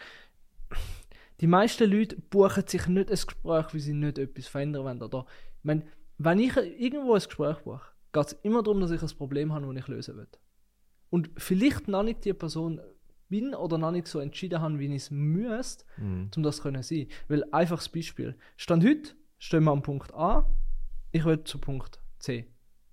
die 1.40 1.46
meisten 1.46 1.90
Leute 1.90 2.16
buchen 2.16 2.66
sich 2.66 2.86
nicht 2.86 3.10
ein 3.10 3.14
Gespräch, 3.14 3.66
weil 3.72 3.80
sie 3.80 3.92
nicht 3.92 4.18
etwas 4.18 4.46
verändern 4.46 4.84
wollen. 4.84 5.02
Oder, 5.02 5.26
ich 5.58 5.64
meine, 5.64 5.86
wenn 6.18 6.38
ich 6.40 6.56
irgendwo 6.56 7.12
ein 7.14 7.22
Gespräch 7.22 7.58
buche, 7.58 7.82
geht 8.12 8.26
es 8.26 8.32
immer 8.42 8.62
darum, 8.62 8.80
dass 8.80 8.90
ich 8.90 9.02
ein 9.02 9.16
Problem 9.18 9.52
habe, 9.52 9.66
das 9.66 9.82
ich 9.82 9.88
lösen 9.88 10.16
will. 10.16 10.28
Und 11.10 11.30
vielleicht 11.36 11.86
noch 11.88 12.02
nicht 12.02 12.24
die 12.24 12.32
Person 12.32 12.80
bin 13.42 13.54
oder 13.54 13.78
noch 13.78 13.90
nicht 13.90 14.06
so 14.06 14.20
entschieden 14.20 14.60
habe, 14.60 14.78
wie 14.78 14.86
ich 14.86 15.02
es 15.04 15.10
müsste, 15.10 15.84
Mhm. 15.96 16.30
um 16.36 16.42
das 16.42 16.56
zu 16.56 16.62
können 16.62 16.82
sein. 16.82 17.06
Weil, 17.28 17.44
einfaches 17.52 17.88
Beispiel. 17.88 18.36
Stand 18.56 18.84
heute, 18.84 19.10
stehen 19.38 19.64
wir 19.64 19.72
am 19.72 19.82
Punkt 19.82 20.12
A, 20.14 20.46
ich 21.12 21.24
will 21.24 21.42
zu 21.44 21.58
Punkt 21.58 22.00
C. 22.18 22.46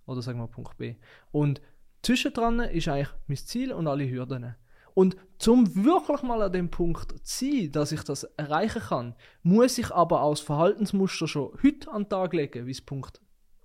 Oder 0.05 0.21
sagen 0.21 0.39
wir 0.39 0.47
Punkt 0.47 0.77
B. 0.77 0.95
Und 1.31 1.61
zwischendran 2.01 2.59
ist 2.59 2.87
eigentlich 2.87 3.09
mein 3.27 3.37
Ziel 3.37 3.71
und 3.71 3.87
alle 3.87 4.09
Hürden. 4.09 4.55
Und 4.93 5.15
zum 5.37 5.73
wirklich 5.85 6.21
mal 6.23 6.41
an 6.41 6.51
dem 6.51 6.69
Punkt 6.69 7.11
zu 7.25 7.45
sein, 7.45 7.71
dass 7.71 7.91
ich 7.91 8.03
das 8.03 8.23
erreichen 8.35 8.81
kann, 8.81 9.15
muss 9.43 9.77
ich 9.77 9.91
aber 9.91 10.27
das 10.29 10.41
Verhaltensmuster 10.41 11.27
schon 11.27 11.53
heute 11.63 11.89
an 11.91 12.03
den 12.03 12.09
Tag 12.09 12.33
legen, 12.33 12.65
wie 12.65 12.71
es 12.71 12.81
Punkt 12.81 13.21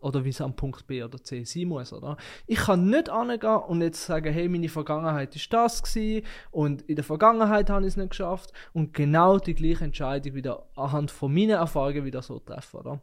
oder 0.06 0.24
wie 0.24 0.28
es 0.28 0.40
am 0.40 0.54
Punkt 0.54 0.86
B 0.86 1.02
oder 1.02 1.20
C 1.22 1.42
sein 1.42 1.66
muss, 1.66 1.92
oder? 1.92 2.16
Ich 2.46 2.58
kann 2.58 2.88
nicht 2.88 3.10
angehen 3.10 3.56
und 3.56 3.82
jetzt 3.82 4.06
sagen, 4.06 4.32
hey, 4.32 4.48
meine 4.48 4.68
Vergangenheit 4.68 5.34
ist 5.34 5.52
das 5.52 5.82
gewesen 5.82 6.24
und 6.52 6.82
in 6.82 6.94
der 6.94 7.04
Vergangenheit 7.04 7.68
habe 7.70 7.82
ich 7.82 7.88
es 7.88 7.96
nicht 7.96 8.10
geschafft 8.10 8.52
und 8.72 8.94
genau 8.94 9.38
die 9.38 9.54
gleiche 9.54 9.84
Entscheidung 9.84 10.34
wieder 10.34 10.68
anhand 10.76 11.10
von 11.10 11.34
meinen 11.34 11.50
Erfahrungen 11.50 12.04
wieder 12.04 12.22
so 12.22 12.38
treffen, 12.38 12.76
oder? 12.78 13.00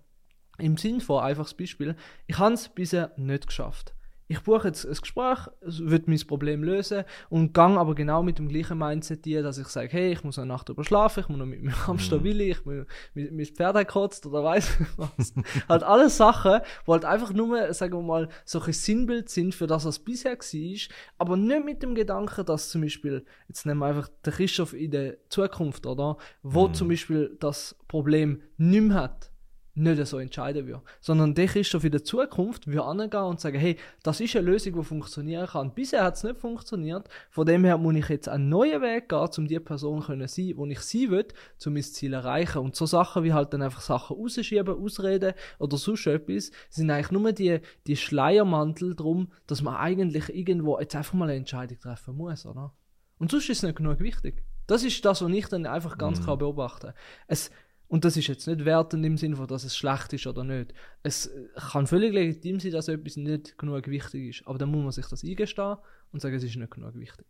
Im 0.60 0.78
Sinn 0.78 1.02
von, 1.02 1.24
einfaches 1.24 1.56
Beispiel, 1.56 1.96
ich 2.26 2.38
habe 2.38 2.54
es 2.54 2.70
bisher 2.70 3.12
nicht 3.18 3.48
geschafft. 3.48 3.94
Ich 4.27 4.39
buche 4.42 4.70
jetzt 4.70 4.86
ein 4.86 4.94
Gespräch, 4.94 5.39
es 5.62 5.86
wird 5.86 6.08
mein 6.08 6.20
Problem 6.27 6.63
lösen 6.63 7.03
und 7.30 7.53
gang 7.53 7.77
aber 7.77 7.94
genau 7.94 8.24
mit 8.24 8.39
dem 8.39 8.48
gleichen 8.48 8.77
Mindset 8.77 9.25
hier, 9.25 9.44
dass 9.44 9.58
ich 9.58 9.68
sage, 9.68 9.89
hey, 9.92 10.13
ich 10.13 10.24
muss 10.24 10.39
eine 10.39 10.48
Nacht 10.48 10.70
drüber 10.70 10.84
schlafen, 10.84 11.22
ich 11.22 11.30
muss 11.30 11.38
noch 11.38 11.46
mit 11.46 11.62
meinem 11.62 11.88
Hamster 11.88 12.24
Willi, 12.24 12.51
ich 12.51 12.65
muss 12.65 12.86
mit 13.13 13.32
mein 13.32 13.46
Pferd 13.46 13.75
hat 13.75 13.88
gekotzt 13.88 14.25
oder 14.25 14.44
weiß 14.44 14.77
was. 14.98 15.34
halt 15.68 15.84
alles 15.84 16.18
Sachen, 16.18 16.62
wo 16.86 16.94
halt 16.94 17.06
einfach 17.06 17.34
nur, 17.34 17.74
sagen 17.74 17.98
wir 17.98 18.01
mal, 18.01 18.30
solche 18.46 18.74
Sinnbild 18.74 19.30
sind 19.30 19.53
für 19.53 19.68
das, 19.68 19.86
was 19.86 20.00
bisher 20.00 20.38
war, 20.38 20.96
aber 21.18 21.38
nicht 21.38 21.65
mit 21.65 21.84
dem 21.84 21.94
Gedanken, 21.94 22.46
dass 22.46 22.70
zum 22.70 22.82
Beispiel, 22.82 23.25
jetzt 23.50 23.65
nehmen 23.65 23.80
wir 23.80 23.88
einfach 23.88 24.10
den 24.25 24.34
Christoph 24.34 24.74
in 24.74 24.92
der 24.92 25.18
Zukunft, 25.30 25.86
oder? 25.86 26.18
Wo 26.42 26.68
zum 26.70 26.88
Beispiel 26.88 27.36
das 27.39 27.75
Problem 27.88 28.42
nicht 28.58 28.82
mehr 28.84 28.96
hat 28.96 29.33
nicht 29.75 30.06
so 30.06 30.20
entscheiden 30.20 30.68
würde. 30.68 30.84
Sondern 31.01 31.34
der 31.34 31.48
Christoph 31.48 31.84
in 31.84 31.92
der 31.92 32.03
Zukunft 32.03 32.68
würde 32.68 32.84
angehen 32.84 33.24
und 33.24 33.39
sagen, 33.39 33.58
hey, 33.60 33.77
das 34.03 34.20
ist 34.20 34.36
eine 34.36 34.46
Lösung, 34.46 34.74
die 34.74 34.84
funktionieren 34.84 35.48
kann. 35.48 35.74
Bisher 35.74 36.03
hat 36.03 36.15
es 36.15 36.24
nicht 36.24 36.39
funktioniert. 36.39 37.10
Von 37.30 37.46
dem 37.46 37.63
her 37.63 37.77
muss 37.77 37.96
ich 37.96 38.08
jetzt 38.10 38.30
einen 38.30 38.50
neuen 38.50 38.82
Weg 38.82 39.10
gehen, 39.10 39.30
um 39.38 39.48
die 39.48 39.60
Person 39.60 40.01
zu 40.01 40.27
sein, 40.27 40.53
wo 40.56 40.65
ich 40.68 40.80
sie 40.82 41.10
will, 41.10 41.25
um 41.65 41.74
mein 41.74 41.84
Ziel 41.84 42.12
zu 42.12 42.15
erreichen. 42.15 42.60
Und 42.60 42.75
so 42.75 42.86
Sachen 42.86 43.24
wie 43.24 43.34
halt 43.34 43.53
dann 43.53 43.62
einfach 43.63 43.82
Sachen 43.82 44.15
rausschieben, 44.15 44.75
ausreden 44.75 45.34
oder 45.58 45.77
sonst 45.77 46.06
etwas, 46.08 46.51
sind 46.70 46.92
eigentlich 46.92 47.12
nur 47.12 47.32
die, 47.32 47.60
die 47.88 47.96
Schleiermantel 47.96 48.96
drum, 48.96 49.32
dass 49.48 49.62
man 49.62 49.75
eigentlich 49.75 50.30
irgendwo 50.34 50.80
jetzt 50.80 50.96
einfach 50.96 51.13
mal 51.13 51.25
eine 51.30 51.36
Entscheidung 51.38 51.80
treffen 51.80 52.15
muss, 52.15 52.46
oder? 52.46 52.74
Und 53.18 53.32
sonst 53.32 53.50
ist 53.50 53.58
es 53.58 53.63
nicht 53.63 53.77
genug 53.77 54.00
wichtig. 54.00 54.44
Das 54.68 54.84
ist 54.84 55.03
das, 55.03 55.22
was 55.22 55.32
ich 55.32 55.48
dann 55.48 55.65
einfach 55.65 55.98
ganz 55.98 56.20
Mhm. 56.20 56.24
klar 56.24 56.38
beobachte. 56.38 56.94
Es, 57.27 57.51
und 57.94 58.06
das 58.06 58.18
ist 58.18 58.26
jetzt 58.26 58.48
nicht 58.48 58.66
wertend 58.66 59.06
im 59.06 59.18
Sinne 59.18 59.36
von, 59.36 59.46
dass 59.46 59.64
es 59.64 59.78
schlecht 59.78 60.14
ist 60.14 60.26
oder 60.26 60.44
nicht. 60.44 60.74
Es 61.04 61.28
äh, 61.28 61.48
kann 61.72 61.86
völlig 61.86 62.12
legitim 62.12 62.60
sein, 62.60 62.72
dass 62.72 62.88
etwas 62.88 63.18
nicht 63.18 63.56
genug 63.56 63.88
wichtig 63.88 64.30
ist. 64.30 64.48
Aber 64.48 64.58
dann 64.58 64.72
muss 64.72 64.82
man 64.82 64.92
sich 64.92 65.06
das 65.06 65.24
eingestehen 65.24 65.78
und 66.12 66.20
sagen, 66.20 66.34
es 66.34 66.44
ist 66.44 66.56
nicht 66.56 66.72
genug 66.72 66.96
wichtig. 66.96 67.28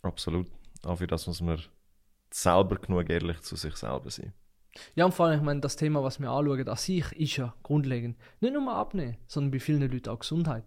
Absolut. 0.00 0.46
Auch 0.84 0.96
für 0.96 1.06
das 1.06 1.26
muss 1.26 1.42
man 1.42 1.60
selber 2.32 2.76
genug 2.76 3.10
ehrlich 3.10 3.42
zu 3.42 3.56
sich 3.56 3.76
selber 3.76 4.08
sein. 4.08 4.32
Ja, 4.94 5.04
und 5.04 5.12
vor 5.12 5.26
allem, 5.26 5.40
ich 5.40 5.44
meine, 5.44 5.60
das 5.60 5.76
Thema, 5.76 6.02
was 6.02 6.18
wir 6.18 6.30
anschauen, 6.30 6.66
an 6.66 6.76
sich 6.78 7.12
ist 7.12 7.36
ja 7.36 7.54
grundlegend 7.62 8.16
nicht 8.40 8.54
nur 8.54 8.72
abnehmen, 8.72 9.18
sondern 9.26 9.50
bei 9.50 9.60
vielen 9.60 9.82
Leuten 9.82 10.08
auch 10.08 10.20
Gesundheit. 10.20 10.64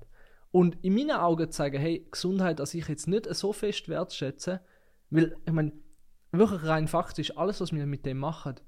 Und 0.51 0.77
in 0.83 0.93
meinen 0.93 1.17
Augen 1.17 1.49
zu 1.49 1.57
sagen, 1.57 1.79
hey, 1.79 2.07
Gesundheit 2.11 2.59
an 2.59 2.67
sich 2.67 2.87
jetzt 2.87 3.07
nicht 3.07 3.33
so 3.33 3.51
fest 3.51 3.89
wertschätzen, 3.89 4.59
weil, 5.09 5.35
ich 5.43 5.53
meine, 5.53 5.71
wirklich 6.31 6.63
rein 6.65 6.87
faktisch, 6.87 7.35
alles, 7.35 7.61
was 7.61 7.73
wir 7.73 7.87
mit 7.87 8.05
dem 8.05 8.19
machen, 8.19 8.59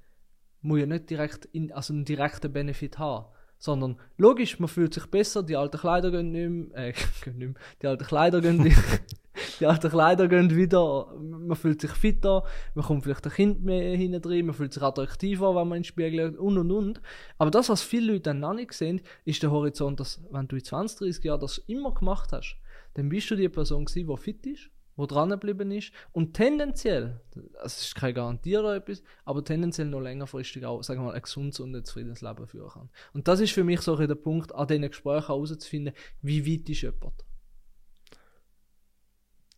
muss 0.62 0.80
ja 0.80 0.86
nicht 0.86 1.10
direkt 1.10 1.44
in, 1.46 1.72
also 1.72 1.92
einen 1.92 2.04
direkten 2.04 2.52
Benefit 2.52 2.98
haben. 2.98 3.26
Sondern 3.60 3.96
logisch, 4.16 4.60
man 4.60 4.68
fühlt 4.68 4.94
sich 4.94 5.06
besser, 5.06 5.42
die 5.42 5.56
alten 5.56 5.78
Kleider 5.78 6.12
gehen 6.12 6.30
nicht 6.30 6.48
mehr, 6.48 6.88
äh, 6.88 6.92
gehen 7.24 7.38
nicht 7.38 7.48
mehr, 7.48 7.62
die 7.82 7.86
alten 7.88 8.04
Kleider 8.04 8.40
gehen 8.40 8.64
wieder, 8.64 8.76
die 9.60 9.66
alten 9.66 9.90
Kleider 9.90 10.28
gehen 10.28 10.54
wieder, 10.54 11.12
man 11.18 11.56
fühlt 11.56 11.80
sich 11.80 11.90
fitter, 11.90 12.44
man 12.74 12.84
kommt 12.84 13.02
vielleicht 13.02 13.26
ein 13.26 13.32
Kind 13.32 13.64
mehr 13.64 13.96
hinten 13.96 14.22
drin, 14.22 14.46
man 14.46 14.54
fühlt 14.54 14.72
sich 14.72 14.82
attraktiver, 14.82 15.56
wenn 15.56 15.68
man 15.68 15.78
in 15.78 15.82
den 15.82 15.84
Spiegel 15.84 16.30
schaut 16.30 16.38
und 16.38 16.58
und 16.58 16.70
und. 16.70 17.00
Aber 17.36 17.50
das, 17.50 17.68
was 17.68 17.82
viele 17.82 18.12
Leute 18.12 18.22
dann 18.22 18.40
noch 18.40 18.54
nicht 18.54 18.72
sehen, 18.72 19.00
ist 19.24 19.42
der 19.42 19.50
Horizont, 19.50 19.98
dass 19.98 20.22
wenn 20.30 20.46
du 20.46 20.54
in 20.54 20.64
20, 20.64 20.98
30 20.98 21.24
Jahren 21.24 21.40
das 21.40 21.58
immer 21.66 21.92
gemacht 21.92 22.32
hast, 22.32 22.56
dann 22.94 23.08
bist 23.08 23.28
du 23.30 23.34
die 23.34 23.48
Person 23.48 23.86
gewesen, 23.86 24.08
die 24.08 24.16
fit 24.22 24.46
ist, 24.46 24.70
wo 24.98 25.06
dran 25.06 25.30
geblieben 25.30 25.70
ist 25.70 25.92
und 26.10 26.34
tendenziell, 26.34 27.20
es 27.64 27.80
ist 27.80 27.94
keine 27.94 28.14
Garantie 28.14 28.58
oder 28.58 28.74
etwas, 28.74 29.00
aber 29.24 29.44
tendenziell 29.44 29.86
noch 29.86 30.00
längerfristig 30.00 30.66
auch, 30.66 30.82
sagen 30.82 31.00
wir 31.00 31.06
mal, 31.06 31.14
ein 31.14 31.22
gesundes 31.22 31.60
und 31.60 31.74
ein 31.74 31.84
zufriedenes 31.84 32.20
Leben 32.20 32.48
führen 32.48 32.68
kann. 32.68 32.90
Und 33.12 33.28
das 33.28 33.38
ist 33.38 33.52
für 33.52 33.62
mich 33.62 33.80
so 33.80 33.96
der 33.96 34.14
Punkt, 34.16 34.52
an 34.52 34.66
diesen 34.66 34.88
Gesprächen 34.88 35.28
herauszufinden, 35.28 35.94
wie 36.20 36.44
weit 36.44 36.68
ist 36.68 36.82
jemand. 36.82 37.24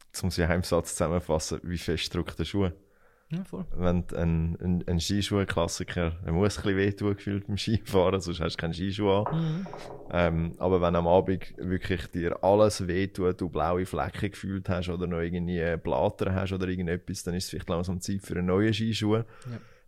Jetzt 0.09 0.23
muss 0.23 0.37
ich 0.37 0.45
einen 0.45 0.63
Satz 0.63 0.91
zusammenfassen, 0.91 1.61
wie 1.63 1.79
fest 1.79 2.15
drückt 2.15 2.39
der 2.39 2.45
Schuh. 2.45 2.71
Ja, 3.33 3.45
voll. 3.45 3.65
Wenn 3.77 4.05
ein, 4.17 4.57
ein, 4.61 4.85
ein 4.89 4.99
Skischuh-Klassiker, 5.01 6.17
er 6.25 6.33
muss 6.33 6.59
ein 6.59 6.63
bisschen 6.63 6.77
wehtun 6.77 7.15
gefühlt 7.17 7.47
beim 7.47 7.57
Skifahren, 7.57 8.21
sonst 8.21 8.41
hast 8.41 8.57
du 8.57 8.61
keinen 8.61 8.75
Skischuh 8.75 9.09
an. 9.11 9.41
Mhm. 9.41 9.67
Ähm, 10.13 10.53
aber 10.59 10.81
wenn 10.81 10.97
am 10.97 11.07
Abend 11.07 11.55
wirklich 11.57 12.09
dir 12.09 12.43
alles 12.43 12.89
wehtut, 12.89 13.41
du 13.41 13.49
blaue 13.49 13.87
Flecken 13.87 14.33
gefühlt 14.33 14.69
hast 14.69 14.89
oder 14.89 15.07
noch 15.07 15.21
irgendwie 15.21 15.77
Blatter 15.77 16.35
hast 16.35 16.53
oder 16.53 16.67
irgendetwas, 16.67 17.23
dann 17.23 17.35
ist 17.35 17.45
es 17.45 17.51
vielleicht 17.51 17.69
langsam 17.69 18.01
Zeit 18.01 18.23
für 18.23 18.35
einen 18.35 18.47
neuen 18.47 18.75
Skischuh. 18.75 19.17
Ja. 19.19 19.25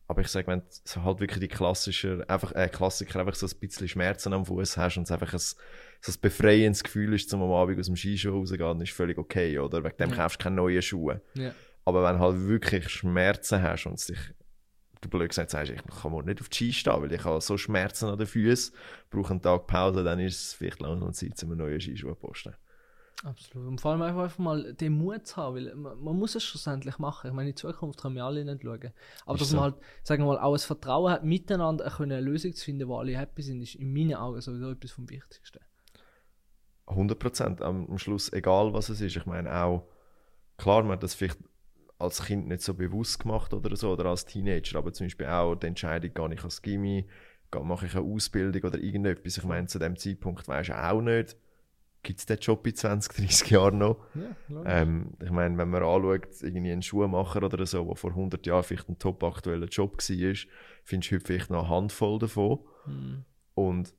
Aber 0.06 0.20
ich 0.20 0.28
sage, 0.28 0.46
wenn 0.46 0.60
du 0.60 1.04
halt 1.04 1.20
wirklich 1.20 1.40
die 1.40 1.48
klassische, 1.48 2.24
einfach, 2.28 2.52
äh, 2.54 2.68
Klassiker 2.68 3.20
einfach 3.20 3.34
so 3.34 3.46
ein 3.46 3.58
bisschen 3.58 3.88
Schmerzen 3.88 4.32
am 4.34 4.44
Fuß 4.44 4.76
hast 4.76 4.98
und 4.98 5.04
es 5.04 5.10
einfach 5.10 5.32
ein, 5.32 5.38
so 5.38 6.12
ein 6.12 6.20
befreiendes 6.20 6.84
Gefühl 6.84 7.14
ist, 7.14 7.30
zum 7.30 7.42
am 7.42 7.50
Abend 7.50 7.78
aus 7.80 7.86
dem 7.86 7.96
Skischuh 7.96 8.30
rauszugehen, 8.38 8.68
dann 8.68 8.80
ist 8.82 8.92
völlig 8.92 9.18
okay, 9.18 9.58
oder? 9.58 9.82
Wegen 9.82 9.96
dem 9.96 10.10
Ja. 10.10 10.16
kaufst 10.16 10.38
du 10.40 10.44
keine 10.44 10.56
neuen 10.56 10.82
Schuhe. 10.82 11.20
Ja. 11.34 11.52
Aber 11.84 12.04
wenn 12.04 12.16
du 12.16 12.20
halt 12.20 12.46
wirklich 12.46 12.88
Schmerzen 12.88 13.62
hast 13.62 13.86
und 13.86 14.08
dich, 14.08 14.18
du 15.00 15.08
blöd 15.08 15.28
gesagt 15.30 15.50
sagst, 15.50 15.72
ich 15.72 15.82
kann 15.82 16.12
mal 16.12 16.22
nicht 16.22 16.40
auf 16.40 16.48
die 16.48 16.56
Ski 16.56 16.72
stehen, 16.72 17.02
weil 17.02 17.12
ich 17.12 17.24
habe 17.24 17.40
so 17.40 17.58
Schmerzen 17.58 18.06
an 18.06 18.18
den 18.18 18.26
Füßen, 18.26 18.74
brauche 19.10 19.30
einen 19.30 19.42
Tag 19.42 19.66
Pause, 19.66 20.04
dann 20.04 20.20
ist 20.20 20.40
es 20.40 20.52
vielleicht 20.54 20.80
langsam 20.80 21.12
Zeit, 21.12 21.42
um 21.42 21.50
einen 21.50 21.58
neuen 21.58 21.80
Skischuh 21.80 22.10
zu 22.10 22.14
posten. 22.14 22.54
Absolut. 23.24 23.68
Und 23.68 23.80
vor 23.80 23.92
allem 23.92 24.02
einfach, 24.02 24.36
mal 24.38 24.74
den 24.74 24.94
Mut 24.94 25.26
zu 25.26 25.36
haben, 25.36 25.54
weil 25.54 25.74
man, 25.76 25.98
man 26.02 26.16
muss 26.16 26.34
es 26.34 26.42
schlussendlich 26.42 26.98
machen. 26.98 27.28
Ich 27.28 27.32
meine, 27.32 27.50
in 27.50 27.56
Zukunft 27.56 28.00
können 28.00 28.16
wir 28.16 28.24
alle 28.24 28.44
nicht 28.44 28.62
schauen. 28.62 28.92
Aber 29.26 29.34
Ist 29.34 29.42
dass 29.42 29.48
so. 29.50 29.56
man 29.56 29.64
halt, 29.64 29.76
sagen 30.02 30.24
wir 30.24 30.28
mal, 30.28 30.38
auch 30.38 30.54
ein 30.54 30.58
Vertrauen 30.58 31.12
hat, 31.12 31.24
miteinander 31.24 32.00
eine, 32.00 32.20
Lösung 32.20 32.52
zu 32.52 32.64
finden, 32.64 32.88
wo 32.88 32.98
alle 32.98 33.16
happy 33.16 33.42
sind, 33.42 33.62
ist 33.62 33.76
in 33.76 33.92
meinen 33.92 34.14
Augen 34.14 34.40
sowieso 34.40 34.72
etwas 34.72 34.90
vom 34.90 35.08
Wichtigsten. 35.08 35.60
100 36.86 37.18
Prozent 37.18 37.62
am, 37.62 37.88
am 37.88 37.98
Schluss, 37.98 38.32
egal 38.32 38.72
was 38.72 38.88
es 38.88 39.00
ist. 39.00 39.16
Ich 39.16 39.26
meine 39.26 39.54
auch, 39.54 39.86
klar, 40.58 40.82
man 40.82 40.92
hat 40.92 41.04
das 41.04 41.14
vielleicht 41.14 41.38
als 42.02 42.24
Kind 42.24 42.48
nicht 42.48 42.62
so 42.62 42.74
bewusst 42.74 43.20
gemacht 43.20 43.54
oder 43.54 43.74
so, 43.76 43.92
oder 43.92 44.06
als 44.06 44.24
Teenager, 44.26 44.78
aber 44.78 44.92
zum 44.92 45.06
Beispiel 45.06 45.26
auch 45.26 45.54
die 45.54 45.66
Entscheidung, 45.66 46.12
gehe 46.12 46.34
ich 46.34 46.40
ans 46.40 46.62
Gimmi, 46.62 47.06
mache 47.62 47.86
ich 47.86 47.94
eine 47.94 48.04
Ausbildung 48.04 48.62
oder 48.62 48.78
irgendetwas. 48.78 49.38
Ich 49.38 49.44
meine, 49.44 49.66
zu 49.66 49.78
dem 49.78 49.96
Zeitpunkt 49.96 50.48
weisst 50.48 50.70
du 50.70 50.82
auch 50.82 51.00
nicht, 51.00 51.36
gibt 52.02 52.18
es 52.18 52.26
den 52.26 52.38
Job 52.38 52.66
in 52.66 52.74
20, 52.74 53.12
30 53.14 53.50
Jahren 53.50 53.78
noch? 53.78 53.98
Ja, 54.14 54.62
Ähm, 54.66 55.12
ich 55.22 55.30
meine, 55.30 55.56
wenn 55.56 55.70
man 55.70 55.82
anschaut, 55.82 56.42
irgendwie 56.42 56.72
einen 56.72 56.82
Schuhmacher 56.82 57.42
oder 57.42 57.64
so, 57.66 57.84
der 57.84 57.96
vor 57.96 58.10
100 58.10 58.44
Jahren 58.46 58.64
vielleicht 58.64 58.88
ein 58.88 58.98
top 58.98 59.22
aktueller 59.22 59.66
Job 59.66 59.98
war, 59.98 60.34
findest 60.84 61.10
du 61.10 61.14
heute 61.14 61.24
vielleicht 61.24 61.50
noch 61.50 61.64
eine 61.64 61.68
Handvoll 61.68 62.18
davon. 62.18 62.58
Mhm. 62.86 63.24
Und 63.54 63.94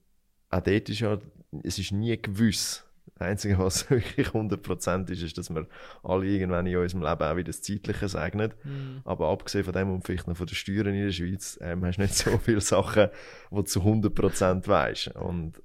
auch 0.50 0.62
dort 0.62 0.90
ist 0.90 1.00
ja, 1.00 1.18
es 1.64 1.80
ist 1.80 1.92
nie 1.92 2.18
gewiss. 2.22 2.86
Das 3.16 3.28
Einzige, 3.28 3.60
was 3.60 3.90
wirklich 3.90 4.28
100% 4.28 5.10
ist, 5.12 5.22
ist, 5.22 5.38
dass 5.38 5.54
wir 5.54 5.68
alle 6.04 6.26
irgendwann 6.26 6.66
in 6.66 6.78
unserem 6.78 7.04
Leben 7.04 7.24
auch 7.24 7.36
wieder 7.36 7.48
das 7.48 7.62
Zeitliche 7.62 8.10
segnen. 8.10 8.54
Mhm. 8.64 9.02
Aber 9.06 9.30
abgesehen 9.30 9.64
von 9.64 9.74
dem 9.74 9.92
und 9.92 10.06
vielleicht 10.06 10.28
noch 10.28 10.38
von 10.38 10.48
den 10.48 10.56
Steuern 10.56 10.88
in 10.88 11.06
der 11.06 11.12
Schweiz, 11.12 11.60
ähm, 11.62 11.86
hast 11.86 11.98
du 11.98 12.02
nicht 12.02 12.16
so 12.16 12.38
viele 12.38 12.62
Sachen, 12.62 13.10
die 13.52 13.56
du 13.56 13.62
zu 13.64 13.82
100% 13.82 14.68
weisst. 14.68 15.08
Und 15.16 15.62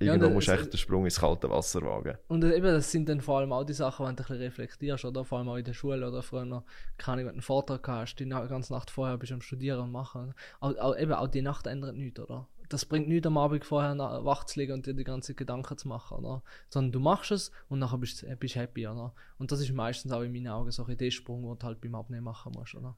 Ja, 0.00 0.12
irgendwo 0.12 0.26
und 0.26 0.34
musst 0.34 0.48
du 0.48 0.52
echt 0.52 0.72
den 0.72 0.78
Sprung 0.78 1.04
ins 1.04 1.20
kalte 1.20 1.48
Wasser 1.50 1.82
wagen. 1.82 2.18
Und 2.28 2.44
eben, 2.44 2.64
das 2.64 2.90
sind 2.90 3.08
dann 3.08 3.20
vor 3.20 3.38
allem 3.38 3.52
auch 3.52 3.64
die 3.64 3.72
Sachen, 3.72 4.06
wenn 4.06 4.16
du 4.16 4.22
ein 4.22 4.26
bisschen 4.26 4.42
reflektierst, 4.42 5.04
oder? 5.04 5.24
Vor 5.24 5.38
allem 5.38 5.48
auch 5.48 5.56
in 5.56 5.64
der 5.64 5.72
Schule 5.72 6.06
oder 6.06 6.22
früher 6.22 6.44
noch, 6.44 6.64
keine 6.98 7.14
Ahnung, 7.14 7.26
wenn 7.26 7.32
du 7.32 7.34
einen 7.34 7.42
Vortrag 7.42 7.86
hast, 7.88 8.16
die 8.16 8.28
ganze 8.28 8.72
Nacht 8.72 8.90
vorher 8.90 9.18
bist 9.18 9.30
du 9.30 9.34
am 9.34 9.40
Studieren 9.40 9.80
und 9.80 9.92
machen. 9.92 10.34
Auch, 10.60 10.76
auch, 10.78 10.96
eben, 10.96 11.12
auch 11.12 11.28
die 11.28 11.42
Nacht 11.42 11.66
ändert 11.66 11.96
nichts, 11.96 12.20
oder? 12.20 12.48
Das 12.68 12.84
bringt 12.86 13.08
nichts 13.08 13.26
am 13.26 13.36
Abend 13.36 13.64
vorher 13.64 13.96
wach 14.24 14.44
zu 14.44 14.58
liegen 14.58 14.72
und 14.72 14.86
dir 14.86 14.94
die 14.94 15.04
ganzen 15.04 15.36
Gedanken 15.36 15.76
zu 15.76 15.88
machen, 15.88 16.18
oder? 16.18 16.42
Sondern 16.68 16.92
du 16.92 17.00
machst 17.00 17.30
es 17.30 17.50
und 17.68 17.78
nachher 17.78 17.98
bist 17.98 18.22
du 18.22 18.36
bist 18.36 18.56
happy, 18.56 18.86
oder? 18.86 19.14
Und 19.38 19.52
das 19.52 19.60
ist 19.60 19.72
meistens 19.72 20.12
auch 20.12 20.22
in 20.22 20.32
meinen 20.32 20.48
Augen 20.48 20.70
so 20.70 20.84
ein 20.86 21.10
Sprung, 21.10 21.42
den 21.42 21.58
du 21.58 21.66
halt 21.66 21.80
beim 21.80 21.94
Abnehmen 21.94 22.24
machen 22.24 22.52
musst, 22.56 22.74
oder? 22.74 22.96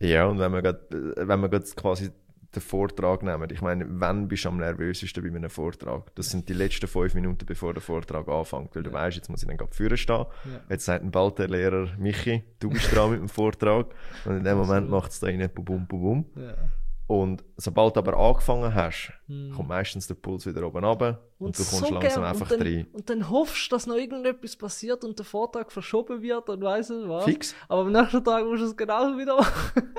Ja, 0.00 0.26
und 0.26 0.38
wenn 0.38 0.52
wir 0.52 0.62
grad, 0.62 0.92
äh, 0.94 1.28
wenn 1.28 1.40
wir 1.40 1.48
grad 1.48 1.74
quasi 1.76 2.10
den 2.54 2.62
Vortrag 2.62 3.22
nehmen, 3.22 3.48
ich 3.52 3.62
meine, 3.62 3.86
wann 3.88 4.26
bist 4.26 4.44
du 4.44 4.48
am 4.48 4.56
nervösesten 4.56 5.22
bei 5.22 5.28
einem 5.36 5.50
Vortrag? 5.50 6.12
Das 6.16 6.30
sind 6.30 6.48
die 6.48 6.52
letzten 6.52 6.88
fünf 6.88 7.14
Minuten, 7.14 7.46
bevor 7.46 7.72
der 7.74 7.82
Vortrag 7.82 8.26
anfängt, 8.28 8.74
weil 8.74 8.82
du 8.82 8.90
Ja. 8.90 8.94
weißt, 8.94 9.16
jetzt 9.18 9.28
muss 9.28 9.42
ich 9.42 9.48
dann 9.48 9.56
gerade 9.56 9.72
vorne 9.74 9.96
stehen. 9.96 10.26
Ja. 10.46 10.60
Jetzt 10.68 10.84
sagt 10.86 11.04
ein 11.04 11.10
bald 11.12 11.38
der 11.38 11.48
Lehrer, 11.48 11.88
Michi, 11.96 12.42
du 12.58 12.70
bist 12.70 12.94
dran 12.94 13.12
mit 13.12 13.20
dem 13.20 13.28
Vortrag. 13.28 13.94
Und 14.24 14.38
in 14.38 14.44
dem 14.44 14.56
Moment 14.58 14.90
macht 14.90 15.12
es 15.12 15.20
da 15.20 15.28
rein, 15.28 15.48
bum, 15.54 15.64
bum, 15.64 15.86
bum, 15.86 16.00
bum. 16.00 16.42
Ja. 16.42 16.54
Und 17.10 17.42
sobald 17.56 17.96
du 17.96 18.00
aber 18.00 18.16
angefangen 18.16 18.72
hast, 18.72 19.12
Hm. 19.26 19.50
kommt 19.56 19.68
meistens 19.68 20.06
der 20.06 20.14
Puls 20.14 20.46
wieder 20.46 20.64
oben 20.64 20.84
runter 20.84 21.20
und, 21.38 21.58
du 21.58 21.64
kommst 21.64 21.86
so 21.86 21.92
langsam 21.92 22.22
einfach 22.22 22.48
und 22.48 22.60
dann, 22.60 22.66
rein. 22.66 22.86
Und 22.92 23.10
dann 23.10 23.28
hoffst 23.30 23.66
du, 23.66 23.74
dass 23.74 23.88
noch 23.88 23.96
irgendetwas 23.96 24.54
passiert 24.56 25.02
und 25.02 25.18
der 25.18 25.26
Vortrag 25.26 25.72
verschoben 25.72 26.22
wird 26.22 26.48
und 26.48 26.62
weiss 26.62 26.88
nicht 26.88 27.08
was. 27.08 27.24
Fix. 27.24 27.54
Aber 27.68 27.80
am 27.80 27.90
nächsten 27.90 28.22
Tag 28.22 28.44
musst 28.44 28.62
du 28.62 28.66
es 28.66 28.76
genauso 28.76 29.18
wieder 29.18 29.36
machen. 29.36 29.82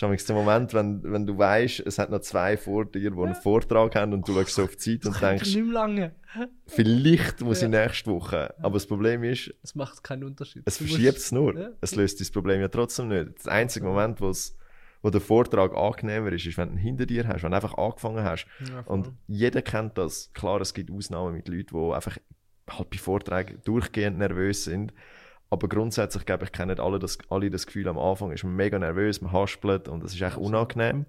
Das 0.00 0.08
ist 0.12 0.28
der 0.28 0.36
Moment, 0.36 0.72
wenn, 0.72 1.02
wenn 1.02 1.26
du 1.26 1.36
weißt, 1.36 1.80
es 1.80 1.98
hat 1.98 2.10
noch 2.10 2.20
zwei 2.20 2.56
vor 2.56 2.84
dir, 2.84 3.10
die 3.10 3.18
einen 3.20 3.34
Vortrag 3.34 3.96
haben 3.96 4.12
und 4.12 4.26
du 4.28 4.34
schaust 4.34 4.54
so 4.54 4.62
auf 4.62 4.76
die 4.76 4.98
Zeit 5.00 5.04
und 5.06 5.14
Das 5.14 5.20
denkst, 5.20 5.52
nicht 5.56 5.72
lange. 5.72 6.14
vielleicht 6.66 7.40
muss 7.40 7.60
Ja. 7.60 7.66
ich 7.66 7.70
nächste 7.72 8.10
Woche. 8.12 8.54
Aber 8.62 8.74
das 8.74 8.86
Problem 8.86 9.24
ist, 9.24 9.52
Es 9.64 9.74
macht 9.74 10.04
keinen 10.04 10.22
Unterschied. 10.24 10.62
Es 10.64 10.76
verschiebt 10.76 11.16
es 11.18 11.32
nur. 11.32 11.58
Ja. 11.58 11.70
Es 11.80 11.96
löst 11.96 12.20
das 12.20 12.30
Problem 12.30 12.60
ja 12.60 12.68
trotzdem 12.68 13.08
nicht. 13.08 13.38
Das 13.38 13.48
einzige 13.48 13.84
Moment, 13.84 14.20
wo's, 14.20 14.56
wo 15.02 15.10
der 15.10 15.20
Vortrag 15.20 15.74
angenehmer 15.74 16.32
ist, 16.32 16.46
ist, 16.46 16.58
wenn 16.58 16.68
du 16.68 16.74
ihn 16.74 16.78
hinter 16.78 17.06
dir 17.06 17.26
hast, 17.26 17.42
wenn 17.42 17.50
du 17.50 17.56
einfach 17.56 17.78
angefangen 17.78 18.22
hast. 18.24 18.46
Ja. 18.68 18.80
Und 18.80 19.12
jeder 19.26 19.62
kennt 19.62 19.96
das. 19.96 20.32
Klar, 20.34 20.60
es 20.60 20.74
gibt 20.74 20.90
Ausnahmen 20.90 21.34
mit 21.34 21.48
Leuten, 21.48 21.76
die 21.76 21.94
einfach 21.94 22.18
halt 22.68 22.90
bei 22.90 22.98
Vorträgen 22.98 23.60
durchgehend 23.64 24.18
nervös 24.18 24.64
sind. 24.64 24.92
Aber 25.48 25.68
grundsätzlich, 25.68 26.24
glaube 26.26 26.44
ich, 26.44 26.52
kennen 26.52 26.78
alle 26.78 26.98
das, 26.98 27.18
alle 27.28 27.50
das 27.50 27.66
Gefühl, 27.66 27.88
am 27.88 27.98
Anfang 27.98 28.30
ist 28.30 28.44
man 28.44 28.54
mega 28.54 28.78
nervös, 28.78 29.20
man 29.20 29.32
haspelt 29.32 29.88
und 29.88 30.04
es 30.04 30.14
ist 30.14 30.22
echt 30.22 30.36
unangenehm. 30.36 31.06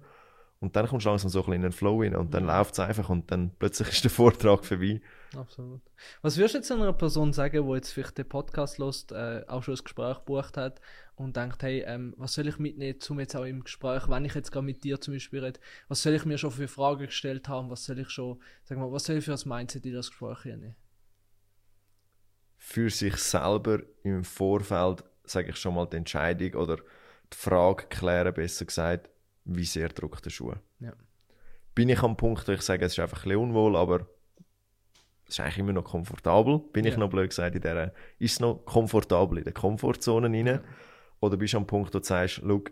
Und 0.58 0.74
dann 0.76 0.86
kommst 0.86 1.06
du 1.06 1.10
langsam 1.10 1.30
so 1.30 1.40
ein 1.40 1.44
bisschen 1.44 1.54
in 1.54 1.62
den 1.62 1.72
Flow 1.72 2.02
rein 2.02 2.16
und 2.16 2.34
dann 2.34 2.46
läuft 2.46 2.74
es 2.74 2.80
einfach 2.80 3.08
und 3.08 3.30
dann 3.30 3.50
plötzlich 3.58 3.88
ist 3.88 4.04
der 4.04 4.10
Vortrag 4.10 4.64
vorbei. 4.64 5.00
Absolut. 5.36 5.80
Was 6.20 6.36
würdest 6.36 6.54
du 6.54 6.58
jetzt 6.58 6.72
einer 6.72 6.92
Person 6.92 7.32
sagen, 7.32 7.66
die 7.66 7.74
jetzt 7.74 7.92
vielleicht 7.92 8.18
den 8.18 8.28
Podcast 8.28 8.78
lost, 8.78 9.12
äh, 9.12 9.44
auch 9.48 9.62
schon 9.62 9.74
ein 9.74 9.82
Gespräch 9.82 10.18
gebucht 10.18 10.56
hat 10.56 10.80
und 11.14 11.36
denkt, 11.36 11.62
hey, 11.62 11.84
ähm, 11.86 12.14
was 12.18 12.34
soll 12.34 12.48
ich 12.48 12.58
mitnehmen, 12.58 13.00
zum 13.00 13.20
jetzt 13.20 13.34
auch 13.36 13.44
im 13.44 13.64
Gespräch, 13.64 14.08
wenn 14.08 14.24
ich 14.24 14.34
jetzt 14.34 14.52
gerade 14.52 14.66
mit 14.66 14.84
dir 14.84 15.00
zum 15.00 15.14
Beispiel 15.14 15.44
rede, 15.44 15.60
was 15.88 16.02
soll 16.02 16.14
ich 16.14 16.24
mir 16.24 16.38
schon 16.38 16.50
für 16.50 16.68
Fragen 16.68 17.06
gestellt 17.06 17.48
haben, 17.48 17.70
was 17.70 17.84
soll 17.84 17.98
ich 17.98 18.10
schon, 18.10 18.40
sag 18.64 18.78
mal, 18.78 18.92
was 18.92 19.04
soll 19.04 19.16
ich 19.16 19.24
für 19.24 19.32
ein 19.32 19.40
Mindset 19.44 19.86
in 19.86 19.94
das 19.94 20.10
Gespräch 20.10 20.44
nehmen? 20.44 20.76
Für 22.58 22.90
sich 22.90 23.16
selber 23.16 23.80
im 24.04 24.24
Vorfeld, 24.24 25.04
sage 25.24 25.50
ich 25.50 25.56
schon 25.56 25.74
mal, 25.74 25.86
die 25.86 25.96
Entscheidung 25.96 26.54
oder 26.54 26.76
die 26.76 27.36
Frage 27.36 27.86
klären, 27.86 28.34
besser 28.34 28.64
gesagt, 28.64 29.08
wie 29.44 29.64
sehr 29.64 29.88
drückt 29.88 30.24
der 30.24 30.30
Schuh. 30.30 30.54
Ja. 30.78 30.92
Bin 31.74 31.88
ich 31.88 32.02
am 32.02 32.16
Punkt, 32.16 32.46
wo 32.46 32.52
ich 32.52 32.62
sage, 32.62 32.84
es 32.84 32.92
ist 32.92 32.98
einfach 32.98 33.24
ein 33.24 33.30
bisschen 33.30 33.40
unwohl, 33.40 33.76
aber 33.76 34.06
ist 35.32 35.40
eigentlich 35.40 35.58
immer 35.58 35.72
noch 35.72 35.84
komfortabel. 35.84 36.58
Bin 36.72 36.84
ich 36.84 36.92
Ja. 36.94 36.98
noch 37.00 37.10
blöd 37.10 37.30
gesagt, 37.30 37.54
in 37.56 37.62
der, 37.62 37.92
ist 38.18 38.32
es 38.34 38.40
noch 38.40 38.64
komfortabel 38.64 39.38
in 39.38 39.44
der 39.44 39.52
Komfortzone 39.52 40.28
rein? 40.28 40.60
Oder 41.20 41.36
bist 41.36 41.52
du 41.54 41.58
am 41.58 41.66
Punkt, 41.66 41.94
wo 41.94 41.98
du 41.98 42.04
sagst, 42.04 42.40
schau, 42.44 42.62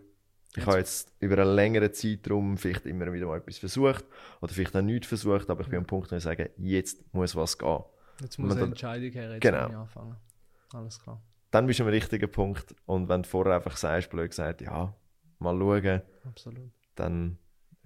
ich 0.57 0.67
habe 0.67 0.79
jetzt 0.79 1.13
über 1.21 1.39
einen 1.39 1.55
längeren 1.55 1.93
Zeitraum 1.93 2.57
vielleicht 2.57 2.85
immer 2.87 3.13
wieder 3.13 3.27
mal 3.27 3.39
etwas 3.39 3.59
versucht 3.59 4.05
oder 4.41 4.53
vielleicht 4.53 4.75
auch 4.77 4.83
nichts 4.83 5.07
versucht, 5.07 5.49
aber 5.49 5.61
ich 5.63 5.69
bin 5.69 5.79
am 5.79 5.87
Punkt, 5.87 6.11
wo 6.11 6.17
ich 6.17 6.23
sage, 6.23 6.51
jetzt 6.57 7.05
muss 7.15 7.37
was 7.37 7.57
gehen. 7.57 7.85
Jetzt 8.21 8.39
muss 8.39 8.53
eine 8.57 8.65
Entscheidung 8.65 9.11
her, 9.13 9.31
jetzt 9.33 9.41
Genau. 9.43 9.63
muss 9.63 9.71
ich 9.71 9.77
anfangen. 9.77 10.17
Alles 10.75 11.01
klar. 11.01 11.23
Dann 11.53 11.67
bist 11.67 11.79
du 11.79 11.85
am 11.85 11.89
richtigen 11.91 12.31
Punkt 12.31 12.75
und 12.87 13.09
wenn 13.09 13.23
du 13.23 13.29
vorher 13.29 13.55
einfach 13.55 13.77
sagst, 13.77 14.11
blöd 14.11 14.31
gesagt, 14.31 14.61
ja, 14.61 14.93
mal 15.39 15.57
schauen, 15.57 16.03
Absolut. 16.25 16.71
dann, 16.97 17.39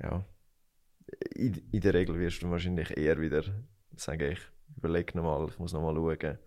ja, 0.02 0.25
in, 1.35 1.54
in 1.71 1.81
der 1.81 1.93
Regel 1.95 2.19
wirst 2.19 2.43
du 2.43 2.50
wahrscheinlich 2.50 2.97
eher 2.97 3.21
wieder 3.21 3.43
sagen, 3.97 4.33
ich 4.33 4.40
überlege 4.76 5.16
nochmal, 5.16 5.49
ich 5.49 5.59
muss 5.59 5.73
nochmal 5.73 5.95
schauen. 5.95 6.38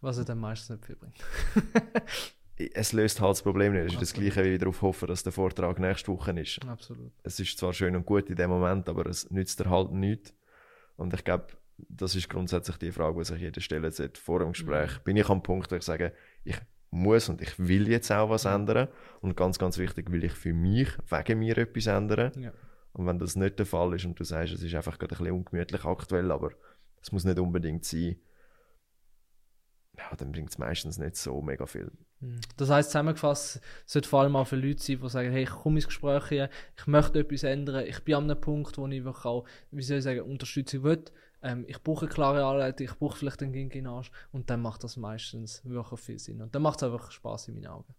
Was 0.00 0.18
er 0.18 0.24
dann 0.24 0.38
meistens 0.38 0.70
nicht 0.70 0.86
viel 0.86 0.96
bringt. 0.96 1.16
Es 2.74 2.92
löst 2.92 3.20
halt 3.20 3.30
das 3.30 3.42
Problem 3.42 3.72
nicht. 3.72 3.86
Es 3.86 3.92
ist 3.94 4.02
das 4.02 4.10
Absolut. 4.10 4.32
Gleiche 4.34 4.52
wie 4.52 4.58
darauf 4.58 4.82
hoffen, 4.82 5.08
dass 5.08 5.22
der 5.22 5.32
Vortrag 5.32 5.78
nächste 5.78 6.12
Woche 6.12 6.38
ist. 6.38 6.64
Absolut. 6.68 7.10
Es 7.22 7.40
ist 7.40 7.58
zwar 7.58 7.72
schön 7.72 7.96
und 7.96 8.06
gut 8.06 8.28
in 8.28 8.36
dem 8.36 8.50
Moment, 8.50 8.88
aber 8.88 9.06
es 9.06 9.30
nützt 9.30 9.58
dir 9.58 9.70
halt 9.70 9.90
nichts. 9.90 10.34
Und 10.96 11.12
ich 11.14 11.24
glaube, 11.24 11.46
das 11.78 12.14
ist 12.14 12.28
grundsätzlich 12.28 12.76
die 12.76 12.92
Frage, 12.92 13.18
die 13.18 13.24
sich 13.24 13.40
jeder 13.40 13.60
stellen 13.60 13.90
sollte 13.90 14.20
vor 14.20 14.40
dem 14.40 14.52
Gespräch. 14.52 14.98
Bin 14.98 15.16
ich 15.16 15.28
am 15.28 15.42
Punkt, 15.42 15.72
wo 15.72 15.76
ich 15.76 15.82
sage, 15.82 16.12
ich 16.44 16.56
muss 16.90 17.28
und 17.28 17.40
ich 17.40 17.58
will 17.58 17.88
jetzt 17.88 18.12
auch 18.12 18.28
was 18.28 18.44
ändern. 18.44 18.88
Und 19.20 19.36
ganz, 19.36 19.58
ganz 19.58 19.78
wichtig, 19.78 20.12
will 20.12 20.24
ich 20.24 20.32
für 20.32 20.52
mich, 20.52 20.88
wegen 21.08 21.38
mir 21.38 21.56
etwas 21.58 21.86
ändern. 21.86 22.32
Ja. 22.38 22.52
Und 22.92 23.06
wenn 23.06 23.18
das 23.18 23.36
nicht 23.36 23.58
der 23.58 23.66
Fall 23.66 23.94
ist 23.94 24.04
und 24.04 24.20
du 24.20 24.24
sagst, 24.24 24.52
es 24.52 24.62
ist 24.62 24.74
einfach 24.74 24.98
gerade 24.98 25.14
ein 25.14 25.18
bisschen 25.18 25.34
ungemütlich 25.34 25.84
aktuell, 25.84 26.30
aber 26.30 26.50
es 27.02 27.12
muss 27.12 27.24
nicht 27.24 27.38
unbedingt 27.38 27.84
sein, 27.84 28.16
ja, 29.98 30.16
dann 30.16 30.32
bringt 30.32 30.50
es 30.50 30.58
meistens 30.58 30.98
nicht 30.98 31.16
so 31.16 31.42
mega 31.42 31.66
viel. 31.66 31.90
Mhm. 32.20 32.40
Das 32.56 32.70
heißt 32.70 32.90
zusammengefasst, 32.90 33.60
es 33.86 33.92
sollte 33.92 34.08
vor 34.08 34.22
allem 34.22 34.36
auch 34.36 34.46
für 34.46 34.56
Leute 34.56 34.82
sein, 34.82 35.00
die 35.00 35.08
sagen, 35.08 35.30
hey, 35.30 35.42
ich 35.42 35.50
komme 35.50 35.76
ins 35.76 35.86
Gespräch 35.86 36.28
hier, 36.28 36.50
ich 36.78 36.86
möchte 36.86 37.20
etwas 37.20 37.42
ändern, 37.42 37.84
ich 37.86 38.00
bin 38.04 38.14
an 38.14 38.30
einem 38.30 38.40
Punkt, 38.40 38.78
wo 38.78 38.86
ich 38.86 39.06
auch, 39.06 39.44
wie 39.70 39.82
soll 39.82 39.98
ich 39.98 40.04
sagen, 40.04 40.20
Unterstützung 40.20 40.84
will. 40.84 41.04
Ähm, 41.42 41.64
ich 41.66 41.82
brauche 41.82 42.06
eine 42.06 42.14
klare 42.14 42.44
Anleitung, 42.44 42.86
ich 42.86 42.98
brauche 42.98 43.18
vielleicht 43.18 43.42
einen 43.42 43.52
Ging 43.52 43.70
in 43.70 43.84
den 43.84 43.86
Arsch 43.88 44.10
und 44.30 44.48
dann 44.48 44.62
macht 44.62 44.84
das 44.84 44.96
meistens 44.96 45.62
wirklich 45.64 46.00
viel 46.00 46.18
Sinn. 46.18 46.40
Und 46.40 46.54
dann 46.54 46.62
macht 46.62 46.78
es 46.78 46.84
einfach 46.84 47.10
Spaß 47.10 47.48
in 47.48 47.54
meinen 47.54 47.66
Augen. 47.66 47.94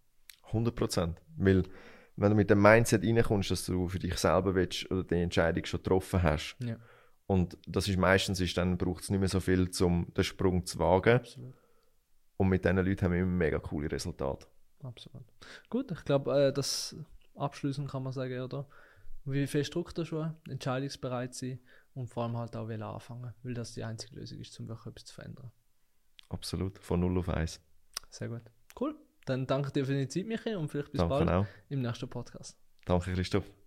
100 0.46 0.74
Prozent. 0.74 1.20
Weil, 1.36 1.64
wenn 2.16 2.30
du 2.30 2.36
mit 2.36 2.48
dem 2.48 2.62
Mindset 2.62 3.04
reinkommst, 3.04 3.50
dass 3.50 3.66
du 3.66 3.88
für 3.88 3.98
dich 3.98 4.16
selber 4.16 4.54
willst 4.54 4.90
oder 4.90 5.04
die 5.04 5.16
Entscheidung 5.16 5.64
schon 5.64 5.82
getroffen 5.82 6.22
hast, 6.22 6.56
Ja, 6.60 6.76
und 7.26 7.56
das 7.66 7.88
ist 7.88 7.96
meistens, 7.96 8.40
ist, 8.40 8.56
dann 8.56 8.76
braucht 8.76 9.04
es 9.04 9.10
nicht 9.10 9.20
mehr 9.20 9.28
so 9.28 9.40
viel, 9.40 9.70
um 9.80 10.12
den 10.14 10.24
Sprung 10.24 10.66
zu 10.66 10.78
wagen. 10.78 11.16
absolut. 11.16 11.54
Und 12.36 12.48
mit 12.48 12.64
diesen 12.64 12.76
Leuten 12.78 13.02
haben 13.02 13.12
wir 13.12 13.20
immer 13.20 13.30
mega 13.30 13.58
coole 13.58 13.90
Resultate. 13.90 14.46
absolut. 14.82 15.24
Gut, 15.70 15.90
ich 15.92 16.04
glaube, 16.04 16.48
äh, 16.48 16.52
das 16.52 16.96
abschließend 17.36 17.90
kann 17.90 18.02
man 18.02 18.12
sagen, 18.12 18.40
oder? 18.40 18.66
Wie 19.24 19.46
drückt 19.46 19.98
er 19.98 20.04
schon? 20.04 20.34
Entscheidungsbereit 20.48 21.34
sein 21.34 21.60
und 21.94 22.08
vor 22.08 22.24
allem 22.24 22.36
halt 22.36 22.56
auch 22.56 22.68
wollen 22.68 22.82
anfangen, 22.82 23.32
weil 23.42 23.54
das 23.54 23.72
die 23.72 23.84
einzige 23.84 24.16
Lösung 24.16 24.38
ist, 24.38 24.58
um 24.60 24.68
wirklich 24.68 24.88
etwas 24.88 25.06
zu 25.06 25.14
verändern. 25.14 25.50
Absolut. 26.28 26.78
Von 26.78 27.00
0 27.00 27.18
auf 27.18 27.28
1. 27.28 27.60
Sehr 28.10 28.28
gut. 28.28 28.42
Cool. 28.78 28.94
Dann 29.24 29.46
danke 29.46 29.72
dir 29.72 29.86
für 29.86 29.92
deine 29.92 30.08
Zeit, 30.08 30.26
Michi, 30.26 30.54
und 30.54 30.68
vielleicht 30.68 30.92
bis 30.92 30.98
Danke 30.98 31.24
bald 31.24 31.30
auch. 31.30 31.46
im 31.70 31.80
nächsten 31.80 32.08
Podcast. 32.08 32.58
Danke, 32.84 33.14
Christoph. 33.14 33.63